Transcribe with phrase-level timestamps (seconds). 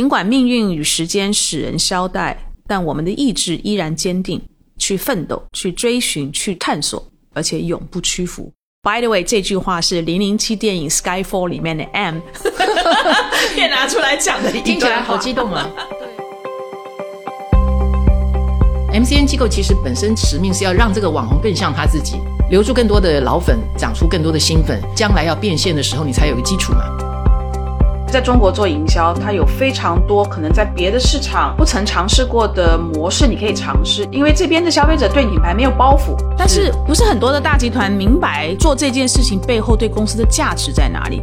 [0.00, 2.34] 尽管命运与时间使人消怠，
[2.66, 4.40] 但我们的意志依然坚定，
[4.78, 8.50] 去奋斗，去追寻，去探索，而且永不屈服。
[8.82, 12.16] By the way，这句话是零零七电影《Skyfall》里面的 M
[13.58, 15.68] 也拿出来讲的一听起来好激动啊
[18.94, 22.16] ！MCN 机构其实本身使命是要让这个网红更像他自己，
[22.48, 27.09] 留住更多的老粉，长出更多的新粉，将来要变现的时候，你才有个基础嘛。
[28.10, 34.06] 在中国做营销，它有非常多可能在别的市场不曾尝试过的模式，你可以尝试。
[34.10, 41.22] 因为这边的消费者对品牌没有包袱，但是不是很多的大集团明白做这件事情背后对公司的价值在哪里？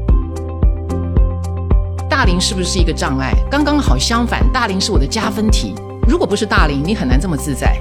[2.10, 3.32] 大龄是不是一个障碍？
[3.52, 5.76] 刚刚好相反，大龄是我的加分题。
[6.08, 7.78] 如果不是大龄，你很难这么自在。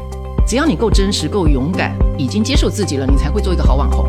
[0.47, 4.07] 只要你够真实、够勇敢，已经接受自己了，你才会做一个好网红。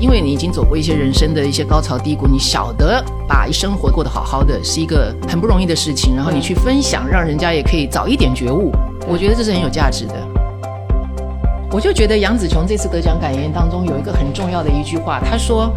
[0.00, 8.72] 因为你已经走过一些人生的一些高潮低谷，你晓得把生活过得好好的是一个很不容易的事情，然后你去分享，让人家也可以早一点觉悟，
[9.08, 10.14] 我觉得这是很有价值的。
[11.70, 15.70] 我就觉得杨紫琼这次得奖感言当中有一个很重要的一句话，她说：“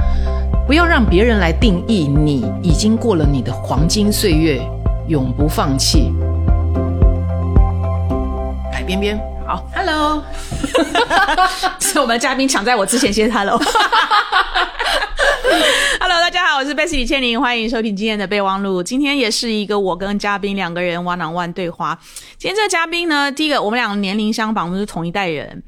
[0.65, 4.61] 不要让别人来定义你，已经过了你的黄金岁月，
[5.07, 6.13] 永不放弃。”
[8.71, 9.30] 海边边。
[9.51, 10.23] 好，Hello，
[11.81, 13.67] 是我们的嘉宾抢在我之前先 Hello，Hello，
[16.07, 18.81] 大家好，我是贝斯李倩玲，欢迎收听今天的备忘录。
[18.81, 21.99] 今天也是一个我跟嘉宾两个人 one on one 对话。
[22.37, 25.61] 今天这个嘉宾呢，第一个我们两个年龄相仿，我们是同一代人，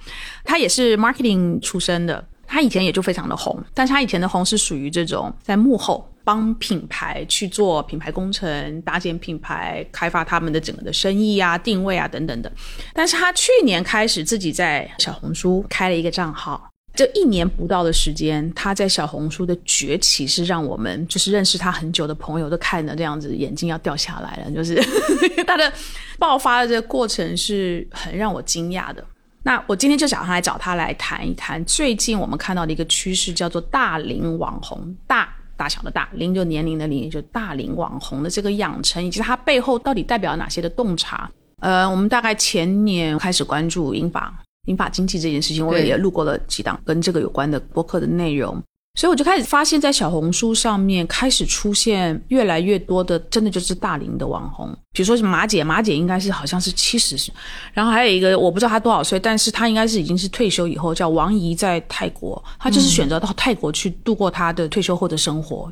[0.45, 6.09] 他也是 marketing 出身的，他以前也就非常的红，但是他以前的红是属于这种在幕后。
[6.24, 12.52] 帮品牌去做品牌工程、搭建品牌、开发他们的整个的生意啊、定位啊等等的。
[12.94, 24.76] 但是他去年开始自己在小红书开了一个账号，这一年不到的时间，他在小红书的崛起是让我们就是认识他很久的朋友都看着这样子眼睛要掉下来了，就是
[25.46, 25.72] 他的
[26.18, 29.04] 爆发的这个过程是很让我惊讶的。
[29.46, 35.36] 那我今天就想来找他来谈一谈最近我们看到的一个趋势，叫做大龄网红大。
[35.55, 41.30] 大小的大龄就年龄的龄，就大龄网红的这个养成，以及它背后到底代表哪些的洞察？
[41.59, 44.33] 呃，我们大概前年开始关注英法
[44.67, 48.61] 英法经济这件事情，我也录过了几档跟这个有关的播客的内容。
[48.95, 57.33] 所以我就开始发现，在小红书上面开始出现越来越多的，真的就是大龄的网红，比如说是马姐，马姐应该是好像是七十岁，
[57.73, 65.71] 然后还有一个我不知道她多少岁，但是她应该是已经是退休以后，叫王怡，在泰国，她就是选择到泰国去度过她的退休后的生活。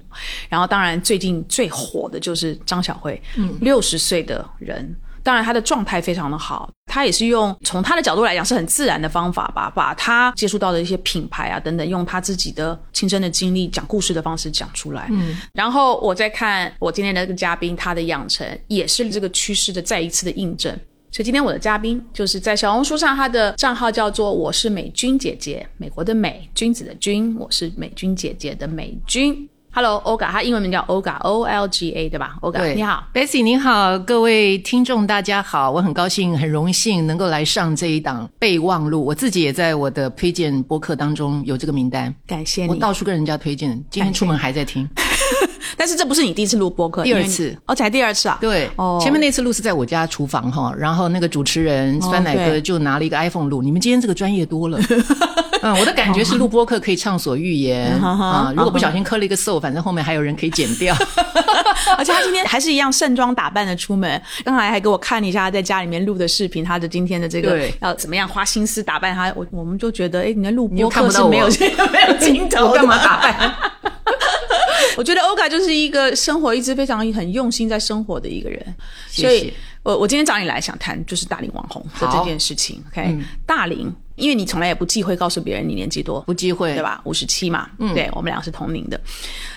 [0.49, 4.95] 然后当然最近最火的就是张小慧，嗯，六十岁的人。
[5.23, 15.07] 当然，他的状态非常的好，他也是用从他的角度来讲是很自然的方法吧，把他接触到的一些品牌啊等等，用他自己的亲身的经历讲故事的方式讲出来。
[15.11, 20.71] 嗯，然后我再看我今天的这个嘉宾，他的养成也是这个趋势的再一次的印证。
[21.13, 29.49] 所以今天我的嘉宾就是在小红书上，他的账号叫做“我是美君姐姐”，美国的美，君子的君，我是美君姐姐的美君。
[29.73, 39.05] Hello，Olga，他英文名叫 Olga，O L G A，对吧？Olga，你好，Bessy，你好，各位听众大家好，我很高兴，很荣幸能够来上这一档备忘录。
[39.05, 42.69] 我自己也在我的推荐播客当中有这个名单，感谢你。
[42.69, 44.85] 我到处跟人家推荐，今天出门还在听。
[45.77, 48.37] 但是这不是你第一次录播客，第二次，哦，才第二次啊？
[48.41, 53.61] 对，哦，前面那次录是在我家厨房哈，然后那个主持人酸奶哥就拿了一个 iPhone 录。
[53.61, 54.77] 你们今天这个专业多了。
[55.63, 58.51] 嗯，我的感觉是录播客可以畅所欲言 啊！
[58.55, 60.95] 如果不小心磕了一个 so，反正后面还有人可以剪掉。
[61.97, 69.31] 而且他今天还是一样盛装打扮的出门，刚才还给我看了一下他在家里面录的视频，他的今天的这个要怎么样花心思打扮他。
[69.35, 71.47] 我我们就觉得，哎，你的录播课是没有
[71.91, 73.53] 没有镜头，我干嘛打扮？
[74.97, 78.75] 我觉得欧卡就是一个生活一直非常很用心在生活的一个人，
[79.09, 82.83] 所以我我今天找你来想谈就是大龄网红的这件事情。
[82.91, 83.93] OK，大龄。
[84.17, 87.01] 因为你从来也不忌讳告诉别人你年纪多，不忌讳，对吧？
[87.05, 88.99] 五十七嘛，嗯，对我们俩是同龄的，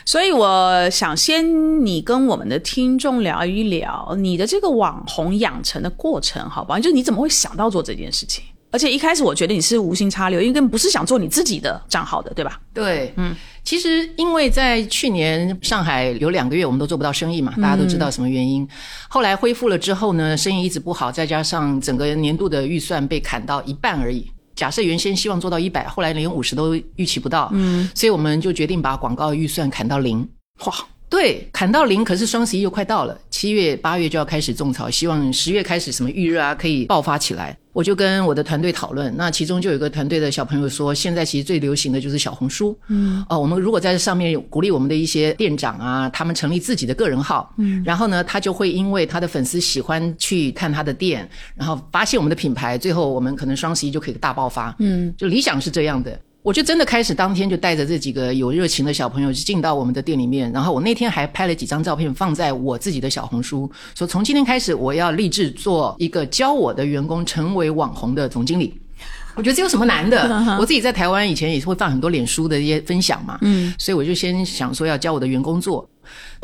[0.07, 6.79] 所以我想先你跟我们的听众聊一聊你的这个网红养成的过程，好不好？
[6.79, 8.43] 就是你怎么会想到做这件事情？
[8.75, 12.61] 而且一开始我觉得你是无心插柳，因为根本不是想做你自己的账号的，对吧？
[12.75, 13.33] 对，嗯，
[13.63, 18.69] 其实因为在去年上海有两个月我们都做不到生意嘛，大家都知道什么原因。
[19.09, 24.29] 后来恢复了之后呢，生意一直不好，再加上整个年度的预算被砍到一半而已。
[24.57, 30.29] 假设原先希望做到一百，后来连五十都预期不到，嗯，所以我们就决定把广告预算砍到零。
[30.67, 30.75] 哇，
[31.09, 37.57] 对，砍到零，可是双十一又快到了，七月八月就要开始种草，希望十月开始什么预热啊可以爆发起来。
[37.75, 42.79] 我就跟我的团队讨论，那其中就有一个团队的小朋友说，现在其实最流行的就是小红书。
[42.87, 54.73] 嗯，哦，我们如果在上面鼓励我们的一些店长啊，他们成立自己的个人号，嗯，然后呢，他就会因为他的粉丝喜欢去看他的店，然后发现我们的品牌，最后我们可能双十一就可以大爆发。
[54.79, 56.17] 嗯，就理想是这样的。
[56.45, 68.79] 我就真的开始当天就带着这几个有热情的小朋友进到我们的店里面，然后我那天还拍了几张照片放在我自己的小红书，说从今天开始我要立志做一个教我的员工成为网红的总经理。
[69.37, 70.57] 我觉得这有什么难的？
[70.61, 75.89] 我自己在台湾以前也是会放很多脸书的一些分享嘛，嗯，所以我就先想说要教我的员工做。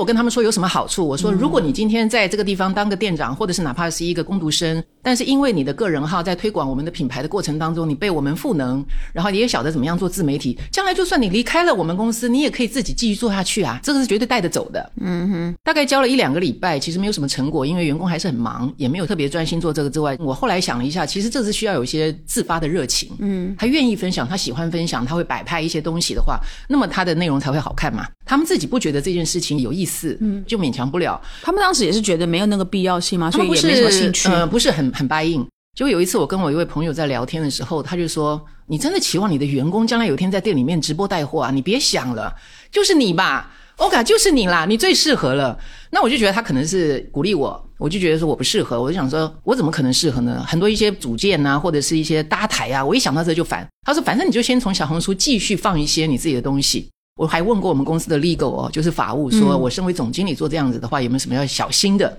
[0.00, 1.06] 我跟他们说有什么好处？
[1.06, 8.82] 我说，如果你今天在这个地方当个店长，或者是哪怕是一个工读生，但是因为你的个人号在推广我们的品牌的过程当中，你被我们赋能，
[9.12, 13.79] 然后你也晓得怎么样做自媒体，将来就算你离开了我们公司，你也可以自己继续做下去啊！
[13.82, 14.91] 这个是绝对带得走的。
[15.02, 23.11] 嗯哼，大概教了一两个礼拜，其实没有什么成果，因为员工还是很忙，也没有特别专心做这个之外，我后来想了一下，其实这是需要有一些自发的热情。
[23.19, 28.08] 嗯，他愿意分享，他喜欢分享，他会摆拍一些东西的话，那么他的内容才会好看嘛。
[28.25, 29.90] 他们自己不觉得这件事情有意思，
[30.21, 31.21] 嗯，就勉强不了。
[31.43, 33.31] 他们当时也是觉得没有那个必要性嘛？
[33.31, 34.29] 所以也没什么兴趣。
[34.29, 35.47] 呃，不是很很 buy in。
[35.77, 41.51] 就有一次我跟我一位朋友在聊天的时候，他就说：“你真的期望你的员工将来有一天在店里面直播带货啊？
[41.53, 42.35] 你别想了，
[42.73, 45.57] 就是你吧，，OK，就是你啦，你最适合了。”
[45.91, 50.45] 那我就觉得他可能是鼓励我，我就觉得说我不适合，我就想说，我怎么可能适合呢？
[50.47, 53.67] 很多一些组件啊，或者是一些搭台啊，我一想到这就烦。
[53.87, 62.19] 他说：“反正你就先从小红书继续放一些你自己的东西。”我还问过我们公司的 legal 哦，就是法务，说我身为总经理做这样子的话，有没有什么要小心的？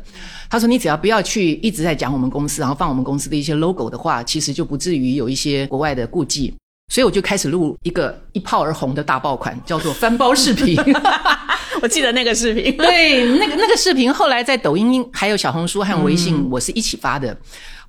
[0.49, 6.53] 他说你只要不要去一直在讲我们公司，然后放我们公司的一些 logo 的话，其实就不至于有一些国外的顾忌。
[6.91, 10.77] 所以我就开始录一个一炮而红的大爆款，叫做翻包视频。
[11.81, 17.35] 我记得那个视频，对，那个那个视频后来在抖音、还有小红书和微信，我是一起发的。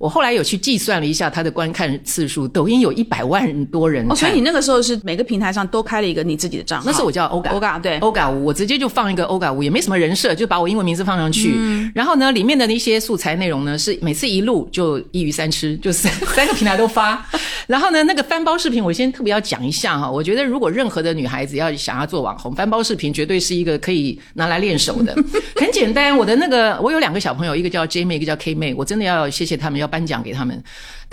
[0.03, 4.05] 我后来有去计算了一下他的观看次数，抖音有一百万多人。
[4.11, 6.85] 哦，所以你那个时候是每个平台上都开了一个你自己的账号。
[6.85, 11.57] 那是我叫欧嘎，欧嘎对，欧嘎五，我直接就放一个欧嘎五，也没什么人设，就把我英文名字放上去。
[11.95, 17.25] 然后呢，里面的那些素材内容呢，是每次一录就一鱼三吃，就三 三个平台都发。
[17.65, 20.11] 然后呢，那个翻包视频，我先特别要讲一下哈。
[20.11, 25.15] 我觉得如果任何的女孩子要想要做网红，翻包视频绝对是一个可以拿来练手的。
[25.55, 30.59] 很简单，我的那个我有两个小朋友，一个叫 J 妹，一个叫 K 妹，我真的要谢谢他们，要颁奖给他们。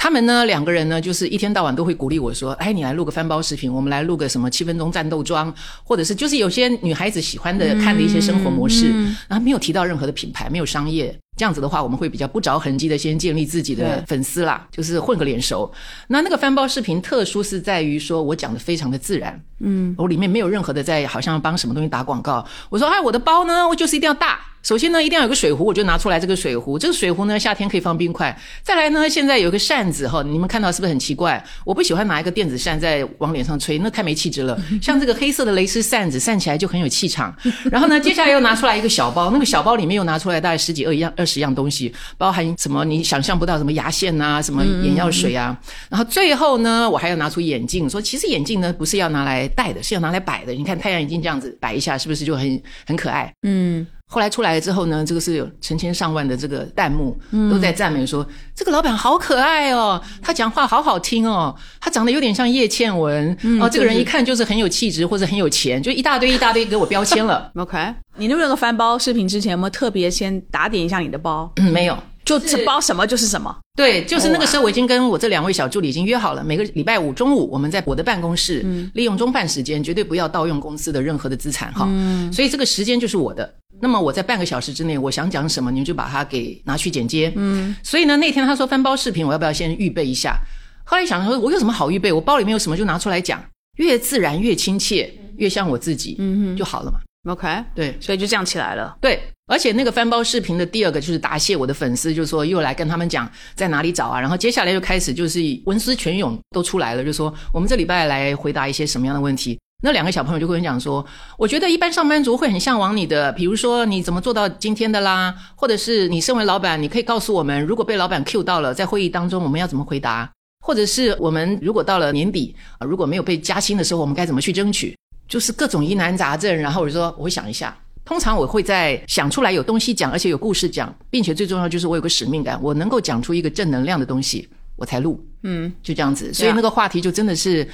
[0.01, 5.55] 他们呢，两个人呢，就是一天到晚都会鼓励我说：“哎，你来录个翻包视频，我们来录个什么七分钟战斗装，
[5.85, 8.91] 或者是就是有些女孩子喜欢的看的一些生活模式。”
[9.29, 15.71] 然后没有提到任何的品牌，没有商业，这样子的话，我们会比较不着痕迹的先建立自己的粉丝啦，就是混个脸熟。
[16.09, 22.43] 那那个翻包视频特殊是在于说我讲的非常的自然，嗯，我里面没有任何的在好像帮什么东西打广告。
[22.71, 26.79] 我说：“哎，我的包呢，我就是一定要大。”首先呢，一定要有个水壶，我就拿出来这个水壶。
[26.79, 28.39] 这个水壶呢，夏天可以放冰块。
[28.63, 31.43] 再来呢，现在有个扇子哈，你们看到是不是很奇怪？
[31.65, 34.61] 我不喜欢拿一个电子扇在往脸上吹，那太没气质了。
[34.81, 37.35] 像这个黑色的蕾丝扇子，扇起来就很有气场。
[37.71, 45.59] 然后呢，接下来又拿出来一个小包，那个小包里面又拿出来大概十几二样二十样东西，包含什么你想象不到什么牙线啊，什么眼药水啊。
[45.89, 50.53] 然后最后呢，我还要拿出眼镜，说其实眼镜呢不是要拿来戴的，是要拿来摆的。
[50.53, 53.33] 你看太阳眼镜这样子摆一下，是不是就很很可爱？
[53.43, 53.87] 嗯。
[54.13, 57.17] 后来出来了之后呢，这个是有成千上万的这个弹幕
[57.49, 58.27] 都在赞美说，
[58.57, 67.53] 这个老板好可爱哦，他讲话好好听哦，他长得有点像叶倩文哦，这个人一看就是很有气质或者很有钱，就一大堆一大堆给我标签了。
[67.55, 71.53] OK，你录那个翻包视频之前有没有特别先打点一下你的包？
[71.57, 71.97] 嗯，没有。
[72.23, 81.89] 就是包什么就是什么，对，就是那个时候我已经跟我这两位小助理已经约好了，每个礼拜五中午我们在我的办公室，利用中饭时间，绝对不要盗用公司的任何的资产哈。
[82.33, 83.53] 所以这个时间就是我的。
[83.81, 87.33] 那么我在半个小时之内，我想讲什么，你们就把它给拿去剪接。
[87.37, 90.39] 嗯，所以呢，那天他说翻包视频，我要不要先预备一下？
[90.85, 92.13] 后来想说，我有什么好预备？
[92.13, 93.43] 我包里面有什么就拿出来讲，
[93.77, 97.01] 越自然越亲切，越像我自己，嗯就好了嘛。
[97.31, 98.97] OK，对，所以就这样起来了。
[99.01, 109.59] 对，而且那个翻包视频的第二个就是答谢我的粉丝，就是说又来跟他们讲在哪里找啊，然后接下来就开始就是文思泉涌都出来了，就说我们这礼拜来回答一些什么样的问题。
[109.83, 111.05] 那两个小朋友就跟我讲说，
[111.39, 120.31] 我觉得一般上班族会很向往你的，比如说你怎么做到今天的啦，或者是你身为老板，你可以告诉我们，如果被老板 Q 到了，在会议当中我们要怎么回答，
[120.65, 124.97] 或者是我们如果到了年底啊，如果没有被加薪的时候，我们该怎么去争取，
[125.27, 126.55] 就是各种疑难杂症。
[126.57, 127.77] 然后我就说我会想一下。
[128.03, 135.25] 通常我会在想出来有东西讲，而且有故事讲，并且最重要就是我有个使命感，我能够讲出一个正能量的东西，我才录。
[135.43, 137.67] 嗯，就这样子，所以那个话题就真的是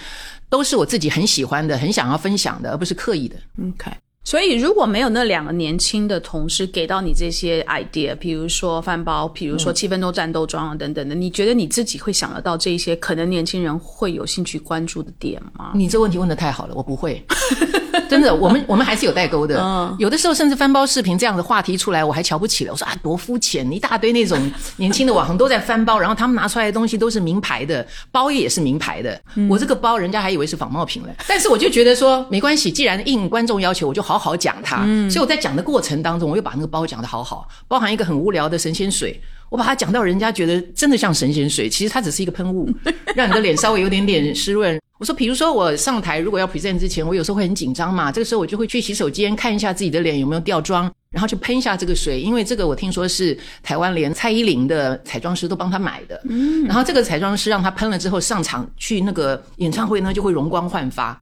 [0.49, 3.37] 都是我自己很喜欢的，很想要分享的，而不是刻意的。
[3.69, 3.91] OK。
[4.25, 15.71] 所以如果没有那两个年轻的同事给到你这些 idea，比如说饭包，比如说七分钟战斗装啊等等的，你觉得你自己会想得到这一些可能年轻人会有兴趣关注的点吗？
[15.77, 17.25] 你这问题问的太好了，我不会。
[18.11, 19.97] 真的，我们我们还是有代沟的。
[19.99, 22.73] 有的时候甚至翻包视频这样的话题出来，我还瞧不起了。
[22.73, 23.71] 我说啊，多肤浅！
[23.73, 29.21] 一大堆那种年轻的网红都在翻包，然后他们拿出来的东西都是名牌的，包也是名牌的。
[29.49, 31.09] 我这个包人家还以为是仿冒品了。
[31.27, 34.85] 但是我就觉得说没关系，既然应观众要求，我就好好讲它。
[35.11, 42.69] 所以我在讲的过程当中，我又把那个包讲的好好，包含一个很无聊的神仙水，我把它讲到人家觉得真的像神仙水，其实它只是一个喷雾，
[43.15, 44.81] 让你的脸稍微有点点湿润。
[44.99, 61.21] 我说，比如说我上台如果要 present 之前，我有时候会很紧张嘛，这个时候我就会去洗手间看一下自己的脸有没有掉妆，然后去喷一下这个水，因为这个我听说是台湾连蔡依林的彩妆师都帮他买的，嗯，然后这个彩妆师让他喷了之后上场去那个演唱会呢就会容光焕发。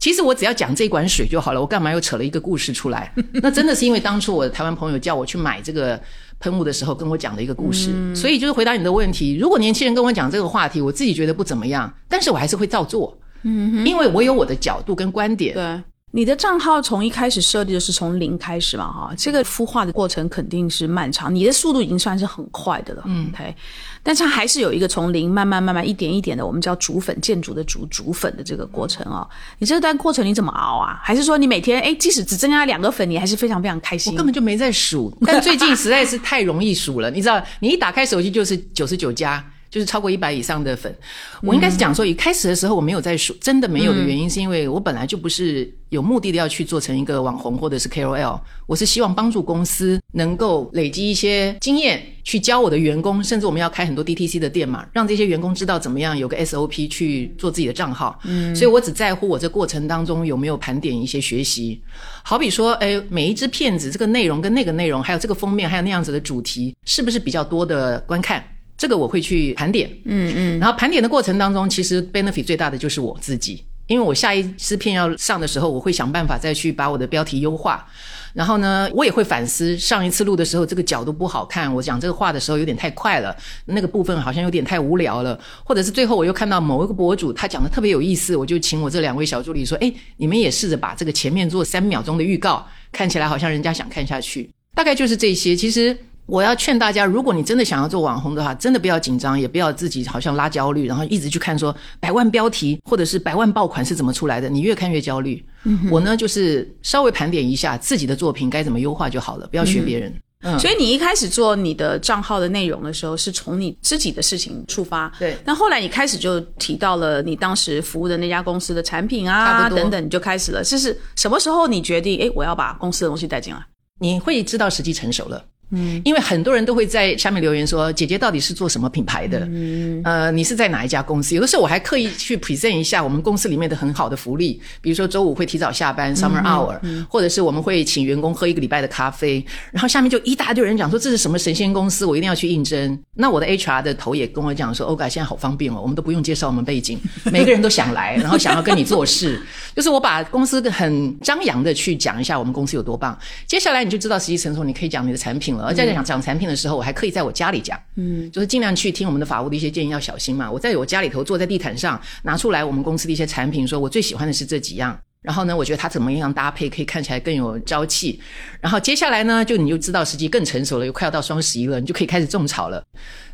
[0.00, 3.14] 其实我只要讲这管水就好了，我干嘛又扯了一个故事出来？
[3.34, 6.00] 那真的是因为当初我的台湾朋友叫我去买这个
[6.42, 9.38] 喷雾的时候跟我讲的一个故事，所以就是回答你的问题。
[9.38, 15.54] 如果年轻人跟我讲这个话题，我自己觉得不怎么样，但是我还是会照做，嗯，因为我有我的角度跟观点。
[15.54, 15.82] 对，
[16.14, 23.54] 你的账号从一开始设立的是从零开始嘛，哈，这个孵化的过程肯定是漫长，你的速度已经算是很快的了，嗯，OK。
[24.02, 29.26] 但它还是有一个从零慢慢慢慢一点一点的，我们叫煮粉建筑的煮煮粉的这个过程哦。
[29.58, 31.00] 你这段过程你怎么熬啊？
[31.02, 34.12] 还是说你每天哎，即使只增加两个粉，你还是非常非常开心？
[34.12, 37.10] 我根本就没在数，但最近实在是太容易数了。
[37.10, 39.42] 你知道，你一打开手机就是九十九加。
[39.72, 40.94] 就是超过一百以上的粉，
[41.40, 58.20] 我应该是讲说，一开始的时候我没有在说，真的没有的原因是因为我本来就不是有目的的要去做成一个网红或者是 KOL，我是希望帮助公司能够累积一些经验，去教我的员工，甚至我们要开很多 DTC 的店嘛，让这些员工知道怎么样有个 SOP 去做自己的账号。
[58.24, 61.80] 嗯，所以我只在乎我这过程当中有没有盘点一些学习，
[62.22, 68.44] 好比说，哎，每一只片子这个内容跟那个内容，还有这个封面，还有那样子的主题，是不是比较多的观看？
[68.82, 77.86] 这个我会去盘点，嗯嗯，然后盘点的过程当中，其实 benefit 最大的就是我自己，因为我下一支片要上的时候，我会想办法再去把我的标题优化，
[78.34, 83.32] 然后呢，我也会反思上一次录的时候这个角度不好看，我讲这个话的时候有点太快了，
[83.66, 95.96] 那个部分好像有点太无聊了，或者是最后我又看到某一个博主他讲的特别有意思，我就请我这两位小助理说，哎，你们也试着把这个前面做三秒钟的预告，看起来好像人家想看下去，大概就是这些，其实。
[96.26, 105.44] 我要劝大家，如果你真的想要做网红的话，真的不要紧张，也不要自己好像拉焦虑，然后一直去看说百万标题或者是百万爆款是怎么出来的，你越看越焦虑。
[105.90, 110.14] 我呢，就是稍微盘点一下自己的作品该怎么优化就好了，不要学别人。
[110.44, 115.12] 嗯，所以你一开始做你的账号的内容的时候，是从你自己的事情出发。
[115.18, 115.36] 对。
[115.44, 120.64] 那后来你开始就提到了你当时服务的那家公司的产品啊，等等，你就开始了。
[120.64, 122.20] 这是什么时候你决定？
[122.20, 123.64] 哎，我要把公司的东西带进来？
[124.00, 125.44] 你会知道时机成熟了。
[125.72, 129.40] 嗯，因为很多人都会在下面留言说：“姐姐到底是做什么品牌的？
[129.50, 139.44] 嗯，呃，你是在哪一家公司？”有的时候我还刻意去 present 一下我们公司里面的很好的福利，比如说周五会提早下班 summer hour，或者是我们会请员工喝一个礼拜的咖啡。
[139.70, 142.98] 然后下面就一大堆人讲说这是什么神仙公司，我一定要去应征。
[143.14, 146.98] 那我的 HR 的头也跟我讲说：“欧嘎，现在好方便哦，我们都不用介绍我们背景，
[147.32, 149.40] 每个人都想来， 然后想要跟你做事。
[149.74, 153.18] 就是我把公司很张扬的去讲一下我们公司有多棒。
[153.46, 160.50] 接下来你就知道实际成熟，你可以讲你的产品了。”而在讲讲产品的时候，我还可以在我家里讲，嗯，就是尽量去听我们的法务的一些建议，要小心嘛。
[160.50, 164.98] 我在我家里头坐在地毯上，拿出来我们公司的一些产品，说我最喜欢的是这几样。
[165.22, 168.20] 然后呢，我觉得它怎么样搭配可以看起来更有朝气。
[168.60, 172.82] 然后接下来呢，就你就知道时机更成熟了，又快要到双十一了，你就可以开始种草了。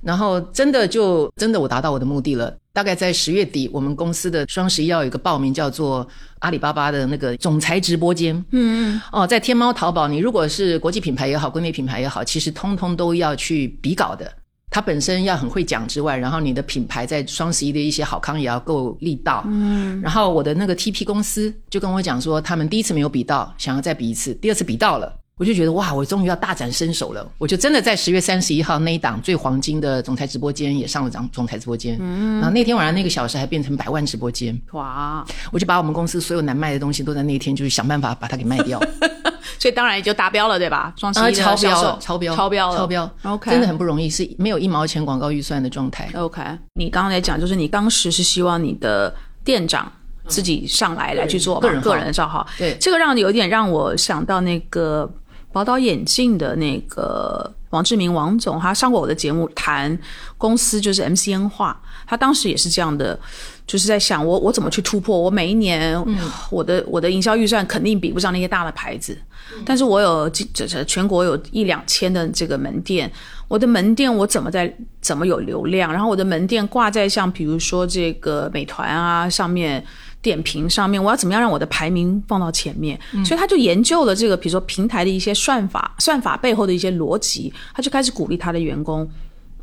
[0.02, 2.54] 然后真的就真的我达到我的目的了。
[2.74, 6.06] 大概在十月底，我们公司的双十一要有一个报名，叫做
[6.38, 8.36] 阿里巴巴的那个总裁直播间。
[8.52, 9.00] 嗯嗯。
[9.10, 14.32] 哦，在天猫、淘宝，你如果是国际品牌也好，国内品牌也好，其实通通都要去比稿的。
[14.70, 19.42] 它本身要很会讲之外，然后你的品牌在双十一的一些好康也要够力道。
[19.46, 20.00] 嗯。
[20.00, 25.12] 然后我的那个 TP 公司就跟我讲说，他们第一次没有比到，想要再比一次，第二次比到了。
[25.38, 27.24] 我就觉得哇，我终于要大展身手了！
[27.38, 35.24] 我就真的在十月三十一号那一档最黄金的总裁直播间也上了张总裁直播间，嗯，然后那天晚上那个小时还变成百万直播间，哇！
[35.52, 38.80] 我就把我们公司所有难卖的东西都在那一天就是想办法把它给卖掉，
[39.58, 40.92] 所以当然也就达标了，对吧？
[40.96, 46.42] 双十一超标，超标，超标，超标，OK，真的很不容易，是没有一毛钱广告预算的状态，OK。
[46.74, 49.14] 你刚刚在讲，就是你当时是希望你的
[49.44, 49.90] 店长。
[50.26, 52.76] 自己上来来去做个人个人的账号，对。
[52.78, 55.10] 这个让有点让我想到那个
[55.50, 59.98] 宝岛眼镜的那个王志明王总，他上过我的节目谈
[60.36, 63.18] 公司就是 MCN 化，他当时也是这样的，
[63.66, 66.02] 就是在想我我怎么去突破，我每一年、
[66.50, 69.16] 我的我的营销预算肯定比不上那些大的牌子，
[69.64, 73.12] 但是我有这这全国有一两千的这个门店，
[73.46, 79.84] 我的门店我怎么在怎么有流量，然后我的门店挂在像比如说这个美团啊上面。
[80.20, 82.98] 点评上面，我要怎么样让我的排名放到前面？
[83.24, 89.08] 所以他就研究了这个，比如说平台的一些算法，算法背后的一些逻辑，他就开始鼓励他的员工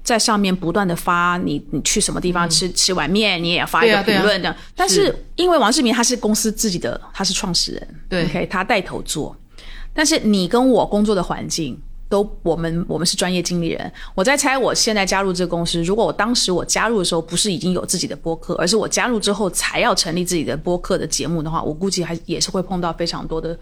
[0.05, 4.55] 在上面不断的发你你去什么地方吃吃碗面，你也要发一个评论的。
[4.73, 9.35] 但是因为王世明他是公司自己的，他是创始人，对，OK，他带头做，
[9.93, 11.77] 但是你跟我工作的环境。
[12.07, 13.91] 都，我们我们是专业经理人。
[14.13, 23.57] 我在猜，我现在加入这个公司，如果我当时我加入的时候不是已经有自己的播客，而是我加入之后才要成立自己的播客的节目的话，我估计还也是会碰到非常多的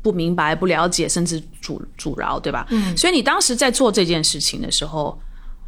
[0.00, 2.66] 不明白、不了解，甚至阻阻挠，对吧？
[2.70, 2.96] 嗯。
[2.96, 5.16] 所以你当时在做这件事情的时候，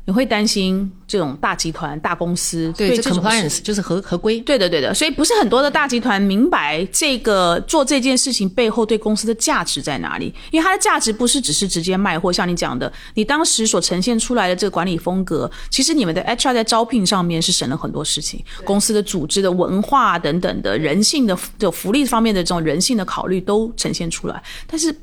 [0.06, 4.40] 你会担心这种大集团、大公司对，这 compliance 就是合合规。
[4.40, 24.94] 对的，对的，所以不是很多的大集团明白这个做这件事情背后对公司的价值在哪里，因为它的价值不是只是直接卖货，像你讲的，你当时所呈现出来的这个管理风格，其实你们的 HR 在招聘上面是省了很多事情，公司的组织的文化等等的人性的就福利方面的这种人性的考虑都呈现出来，但是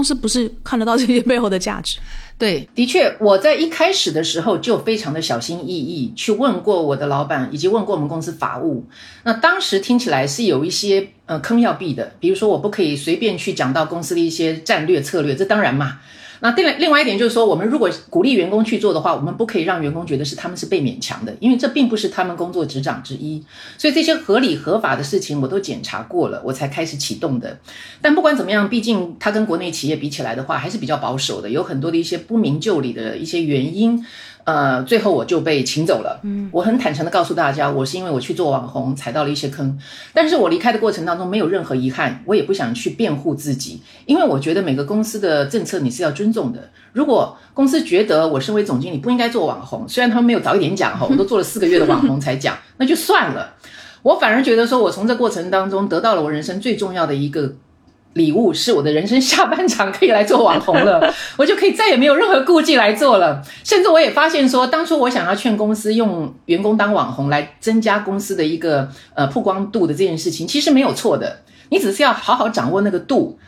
[0.00, 1.98] 公司不是看得到这些背后的价值。
[2.38, 8.86] 对，的确，我在一开始的时候就非常的小心翼翼去问过我的老板，以及问过我们公司法务。
[9.24, 15.98] 那当时听起来是有一些呃坑要避的，比如说我不可以随便去讲到公司的一些战略策略，这当然嘛。
[16.40, 23.42] 那另外另外一点就是说，我们如果鼓励员工去做的话，我们不可以让员工觉得是他们是被勉强的，因为这并不是他们工作职掌之一。
[23.76, 27.58] 所以这些合理合法的事情我都检查过了，我才开始启动的。
[28.00, 34.04] 但不管怎么样，毕竟它跟国内企业比起来的话，还是比较保守的，有很多的一些不明就里的一些原因。
[34.44, 36.20] 呃，最后我就被请走了。
[36.22, 39.78] 嗯，我很坦诚的告诉大家，我是因为我去做网红踩到了一些坑，
[40.12, 46.70] 但是我离开的过程当中没有任何遗憾，我也不想去辩护自己，因为我觉得每个公司的政策你是要尊重的。
[46.92, 53.54] 如果公司觉得我身为总经理不应该做网红，虽然他们没有早一点讲哈， 我都做了四个月的网红才讲，那就算了。
[54.02, 57.52] 我反而觉得说，我从这过程当中得到了我人生最重要的一个
[58.14, 63.40] 礼物，是我的人生下半场可以来做网红了， 我就可以再也没有任何顾忌来做了。
[63.62, 73.38] 甚至我也发现说，当初我想要劝公司用员工当网红来增加公司的一个呃曝光度的这件事情，其实没有错的，你只是要好好掌握那个度。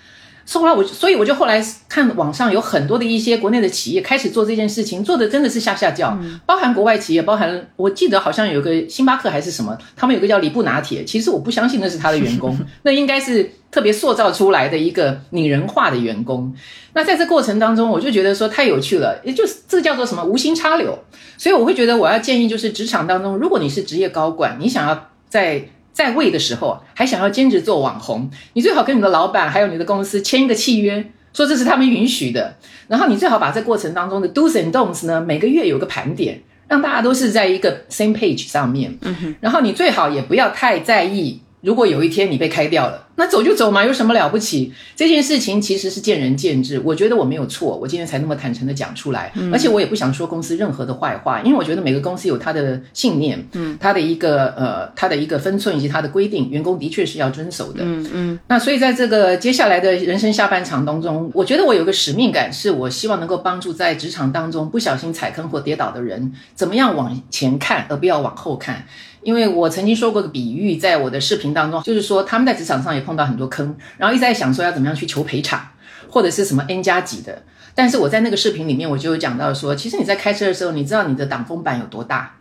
[0.58, 16.54] 后来我，所以我就后来看网上有很多的一些国内的企业开始做这件事情，做的真的是下下叫，包含国外企业，包含我记得好像有个星巴克还是什么，他们有个叫里布拿铁，其实我不相信那是他的员工， 那应该是特别塑造出来的一个拟人化的员工。
[16.94, 20.98] 那在这过程当中，我就觉得说太有趣了，也就是这个叫做什么无心插柳，
[21.38, 32.56] 所以我会觉得我要建议就是职场当中，如果你是职业高管，你想要在在位的时候，还想要兼职做网红，你最好跟你的老板还有你的公司签一个契约，说这是他们允许的。
[32.88, 38.96] 然后你最好把这过程当中的 do's and don'ts 呢，每个月有个盘点，让大家都是在一个 same page 上面。
[39.02, 39.34] 嗯哼。
[39.40, 44.72] 然后你最好也不要太在意，如果有一天你被开掉了，那走就走嘛，有什么了不起？
[44.96, 46.80] 这件事情其实是见仁见智。
[46.84, 58.38] 我觉得我没有错，我今天才那么坦诚的讲出来，而且我也不想说公司任何的坏话，因为我觉得每个公司有它的信念，嗯，它的一个呃，它的一个分寸以及它的规定，员工的确是要遵守的，嗯嗯。
[58.48, 68.84] 那所以在这个接下来的人生下半场当中，我觉得我有个使命感，是我希望能够帮助在职场当中不小心踩坑或跌倒的人，怎么样往前看，而不要往后看。
[69.22, 75.60] 因为我曾经说过个比喻，在我的视频当中，就是说他们在职场上也碰到很多坑，然后一直在想说要怎么样去求赔偿，
[76.08, 77.42] 或者是什么 N 加几的。
[77.74, 82.34] 但是我在那个视频里面，我就有讲到说，其实你在开车的时候，你知道你的挡风板有多大，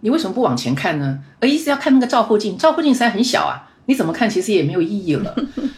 [0.00, 1.20] 你为什么不往前看呢？
[1.38, 5.36] 而一直要看那个照后镜，照后镜实在很小啊，你怎么看其实也没有意义了。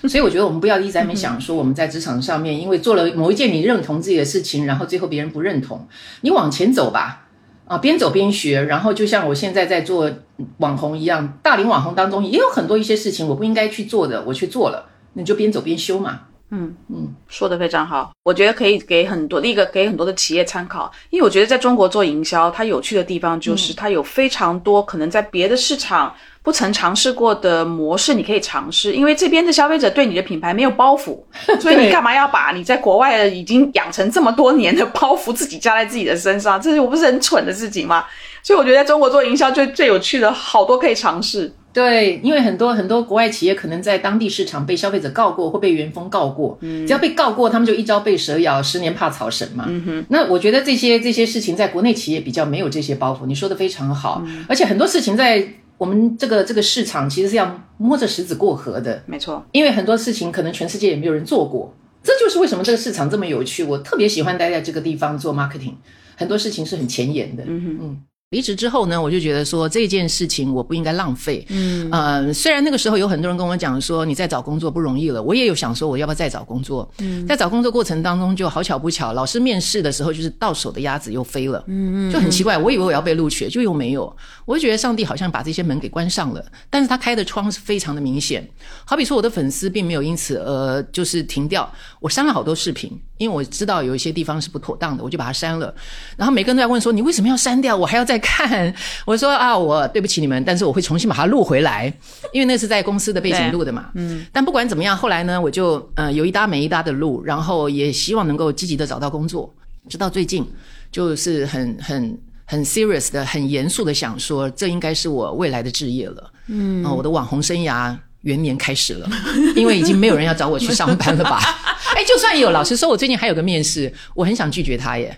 [0.08, 5.86] 所以我觉得我们不要一直在那边想说我们在职场上面，因为做了某一件你认同自己的事情，然后最后别人不认同，
[6.20, 7.23] 你往前走吧。
[7.66, 10.10] 啊，边走边学，然后就像我现在在做
[10.58, 16.20] 网红一样，大龄网红当中也有很多一些事情我不应该去做的，我去做了，那就边走边修嘛。
[16.56, 26.14] 嗯嗯，说的非常好，我觉得可以给很多一个给很多的企业参考，因为我觉得在中国做营销，它有趣的地方就是它有非常多可能在别的市场
[26.44, 31.18] 不曾尝试过的模式，你可以尝试，因为这边的消费者对你的品牌没有包袱，
[31.60, 36.60] 所以你干嘛要把你在国外已经养成这么多年的包袱自己加在自己的身上？
[36.60, 38.04] 这是我不是很蠢的事情吗？
[38.44, 41.52] 所以我觉得在中国做营销最最有趣的好多可以尝试。
[41.74, 49.68] 对，因为很多很多国外企业可能在当地市场被消费者告过或被员工告过，只要被告过，他们就一朝被蛇咬，十年怕草绳嘛。
[50.08, 53.26] 那我觉得这些这些事情在国内企业比较没有这些包袱。
[53.26, 55.44] 你说的非常好，而且很多事情在
[55.76, 59.02] 我们这个这个市场其实是要摸着石子过河的。
[59.06, 63.64] 没错，因为很多事情可能全世界也没有人做过，这就是为什么这个市场这么有趣。
[63.64, 65.74] 我特别喜欢待在这个地方做 marketing，
[66.14, 67.42] 很多事情是很前沿的。
[67.48, 68.02] 嗯嗯。
[68.30, 71.46] 离职之后呢，我就觉得说这件事情我不应该浪费。
[71.50, 76.90] 嗯，呃，虽然那个时候有很多人跟我讲说你在找工作不容易了，我也有想说我要不要再找工作。
[76.98, 81.62] 嗯，在找工作过程当中，就好巧不巧，老师面试的时候就是到手的鸭子又飞了。
[81.68, 84.14] 嗯嗯，就很奇怪，我以为我要被录取，就又没有。
[84.46, 88.44] 我就觉得上帝好像把这些门给关上了，但是他开的窗是非常的明显。
[88.84, 95.72] 好比说我的粉丝并没有因此而就是停掉，我删了好多视频，因为我知道有一些地方是不妥当的，我就把它删了。
[96.16, 97.76] 然后每个人都在问说你为什么要删掉？
[97.76, 98.20] 我还要再。
[98.24, 98.74] 看，
[99.04, 101.92] 我说啊，我对不起你们，但是我会重新把它录回来，
[102.32, 103.90] 因为那是在公司的背景录的嘛。
[103.94, 109.52] 嗯，但不管怎么样，后来呢，我就呃有一搭没一搭的录，然后也希望能够积极的找到工作。
[109.90, 110.42] 直到最近，
[110.90, 116.32] 就是很很很 serious 的、很严肃的想说，这应该是我未来的置业了。
[116.46, 117.94] 嗯，我的网红生涯
[118.24, 119.08] 元年开始了，
[119.56, 121.40] 因为已经没有人要找我去上班了吧？
[121.96, 125.16] 哎，就算有，老实说，我最近还有个面试，我很想拒绝他耶。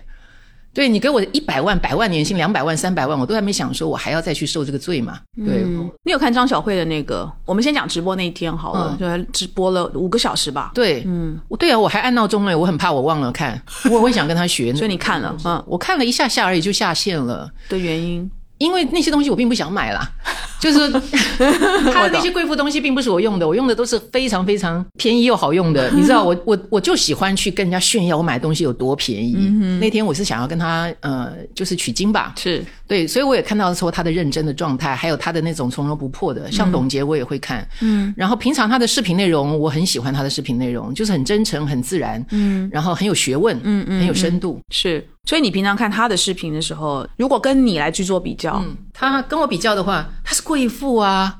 [0.73, 5.19] 对你给我一百万、百万年薪、两百万、三百万，我都还没想说，我还要再去受这个罪嘛？
[5.35, 5.63] 对，
[6.03, 7.27] 你有看张小慧的那个？
[7.45, 10.69] 我们先讲直播那一天好了，就直播了五个小时吧。
[10.75, 18.29] 对，嗯，对啊，我还按闹钟嘞，我很怕我忘了看，我我想跟他学， 所以你看了，嗯，我看了一下下而已就下线了的原因。
[18.57, 20.09] 因为那些东西我并不想买啦，
[20.59, 25.89] 就是他 的那些贵妇东西并不是我用的，我用的都是非常非常便宜又好用的。
[25.95, 29.35] 你知道，我我我就喜欢去跟人家炫耀我买的东西有多便宜。
[29.79, 32.63] 那天我是想要跟他呃，就是取经吧，是。
[32.87, 36.51] 对，所以我也看到说他的认真的状态，还有他的那种从容不迫的。
[36.51, 45.05] 像董洁我也会看，嗯，然后平常他的视频内容我很喜欢他的视频内容，就是很真诚、很自然，嗯，然后很有学问，嗯嗯，很有深度，是。
[45.27, 48.63] 所以你平常看他的视频的时候，如果跟你来去做比较，
[48.93, 51.39] 他跟我比较的话，他是贵妇啊，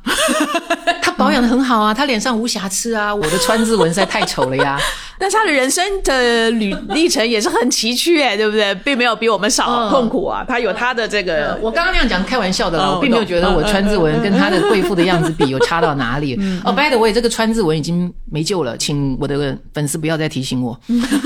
[1.02, 4.80] 他 保养的很好啊，他脸上无瑕疵啊， 我的川字纹实在太丑了呀。
[5.20, 8.74] 但是他的人生的旅历程也是很崎岖哎，对不对？
[8.76, 10.46] 并没有比我们少痛苦啊。
[10.48, 16.40] 他有他的这个，我刚刚那样讲开玩笑的啦，我并没有觉得我川字纹跟他的贵妇的样子比有差到哪里。
[16.64, 20.80] 哦，by the way，这个川字纹已经没救了，请我的粉丝不要再提醒我。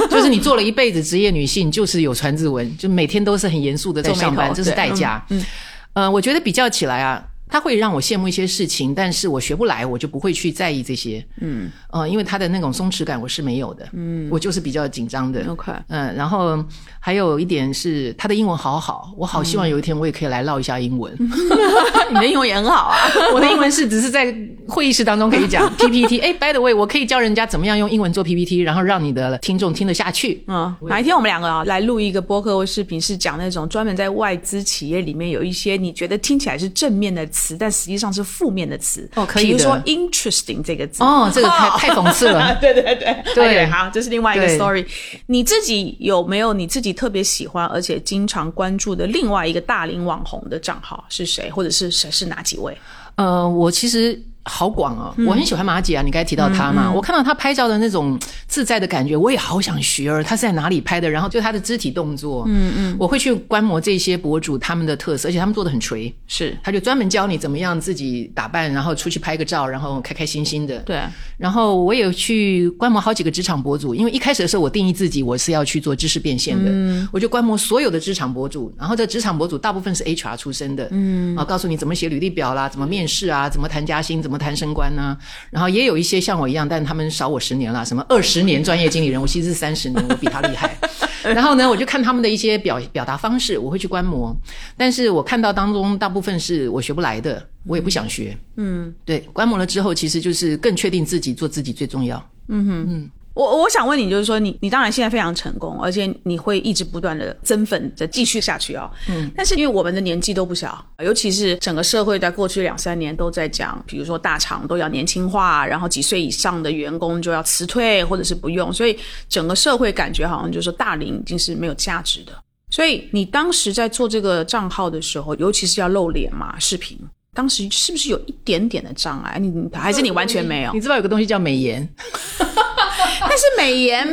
[0.09, 5.23] 就是你做了一辈子职业女性，就是有川字纹，就每天都是很严肃的在上班，这是代价。
[5.29, 5.45] 嗯，
[5.93, 7.21] 呃，我觉得比较起来啊。
[7.51, 11.23] 他会让我羡慕一些事情，但是我学不来，我就不会去在意这些。
[11.41, 13.85] 嗯，呃，因为他的那种松弛感我是没有的。
[13.91, 15.43] 嗯，我就是比较紧张的。
[15.49, 16.63] OK，嗯，然后
[16.97, 21.13] 还有一点是他的英文好好，我好希望有一天我也可以来唠一下英文。
[22.09, 22.95] 你的英文也很好啊，
[23.35, 24.33] 我的英文是只是在
[24.65, 26.19] 会议室当中可以讲 PPT。
[26.19, 30.41] 哎，By the way，我可以教人家怎么样用英文做 PPT，然后让你的听众听得下去。
[30.47, 37.27] 嗯，哪一天我们两个啊来录一个播客或视频，是讲那种专门在外资企业里面有一些你觉得听起来是正面的。
[37.31, 42.55] 词，但实际上是负面的词哦，可以比如说 “interesting” 这个字哦，这个太太讽刺了。
[42.61, 44.85] 对对对对，好，这是另外一个 story。
[45.27, 52.77] 你自己有没有你自己特别喜欢而且经常关注的另外一个大龄网红的账号是谁，或者是谁是哪几位？
[53.15, 54.21] 呃，我其实。
[54.45, 56.91] 好广哦，我很喜欢马姐啊，你刚才提到她嘛。
[56.91, 60.23] 我看到她拍照的那种自在的感觉，我也好想学儿。
[60.23, 61.09] 她是在哪里拍的？
[61.09, 66.13] 然后就她的肢体动作，嗯嗯，我会去观摩这些博主他们的特色，而且他们做的很垂。
[66.27, 70.79] 是，他就专门教你怎么样自己打扮，然后出去拍个照，然后开开心心的。
[70.79, 70.99] 对。
[71.37, 78.73] 然后我也去观摩好几个职场博主，因为一开始的时候我定义自己我是要去做知识变现的，嗯，我就观摩所有的职场博主。
[78.77, 85.17] 然后这职场博主大部分是 HR 出身的，嗯，啊，告诉你怎么写履历表啦，怎么面试啊，怎么谈加薪，怎么谈升官呢？
[85.49, 90.75] 然后也有一些像我一样，但他们少我十年了，什么二十年专业经理人，我其实是三十年，我比他厉害。
[91.23, 94.35] 然后呢，我就看他们的一些表表达方式，我会去观摩。
[94.75, 98.35] 但是我看到当中大部分是我学不来的，我也不想学。
[98.55, 102.17] 嗯，对，观摩了之后，其实就是更确定自己做自己最重要。
[102.47, 103.09] 嗯哼嗯。
[103.33, 108.91] 我我想问你，就是说，你你当然现在非常成功，而且你会一直不断的增粉的继续下去哦。
[109.09, 109.31] 嗯。
[109.35, 118.97] 但是因为我们的年纪都不小，尤其是整个社会在过去两三年都在讲，比如说大厂都要年轻化，然后几岁以上的员工就要辞退或者是不用，所以
[119.29, 122.33] 整个社会感觉好像就是说大龄已经是没有价值的。
[122.69, 126.97] 所以你当时在做这个账号的时候，尤其是要露脸嘛，视频，
[127.33, 129.39] 当时是不是有一点点的障碍？
[129.39, 130.73] 你还是你完全没有？
[130.73, 131.87] 你知道有个东西叫美颜。
[132.37, 134.05] 但是美颜，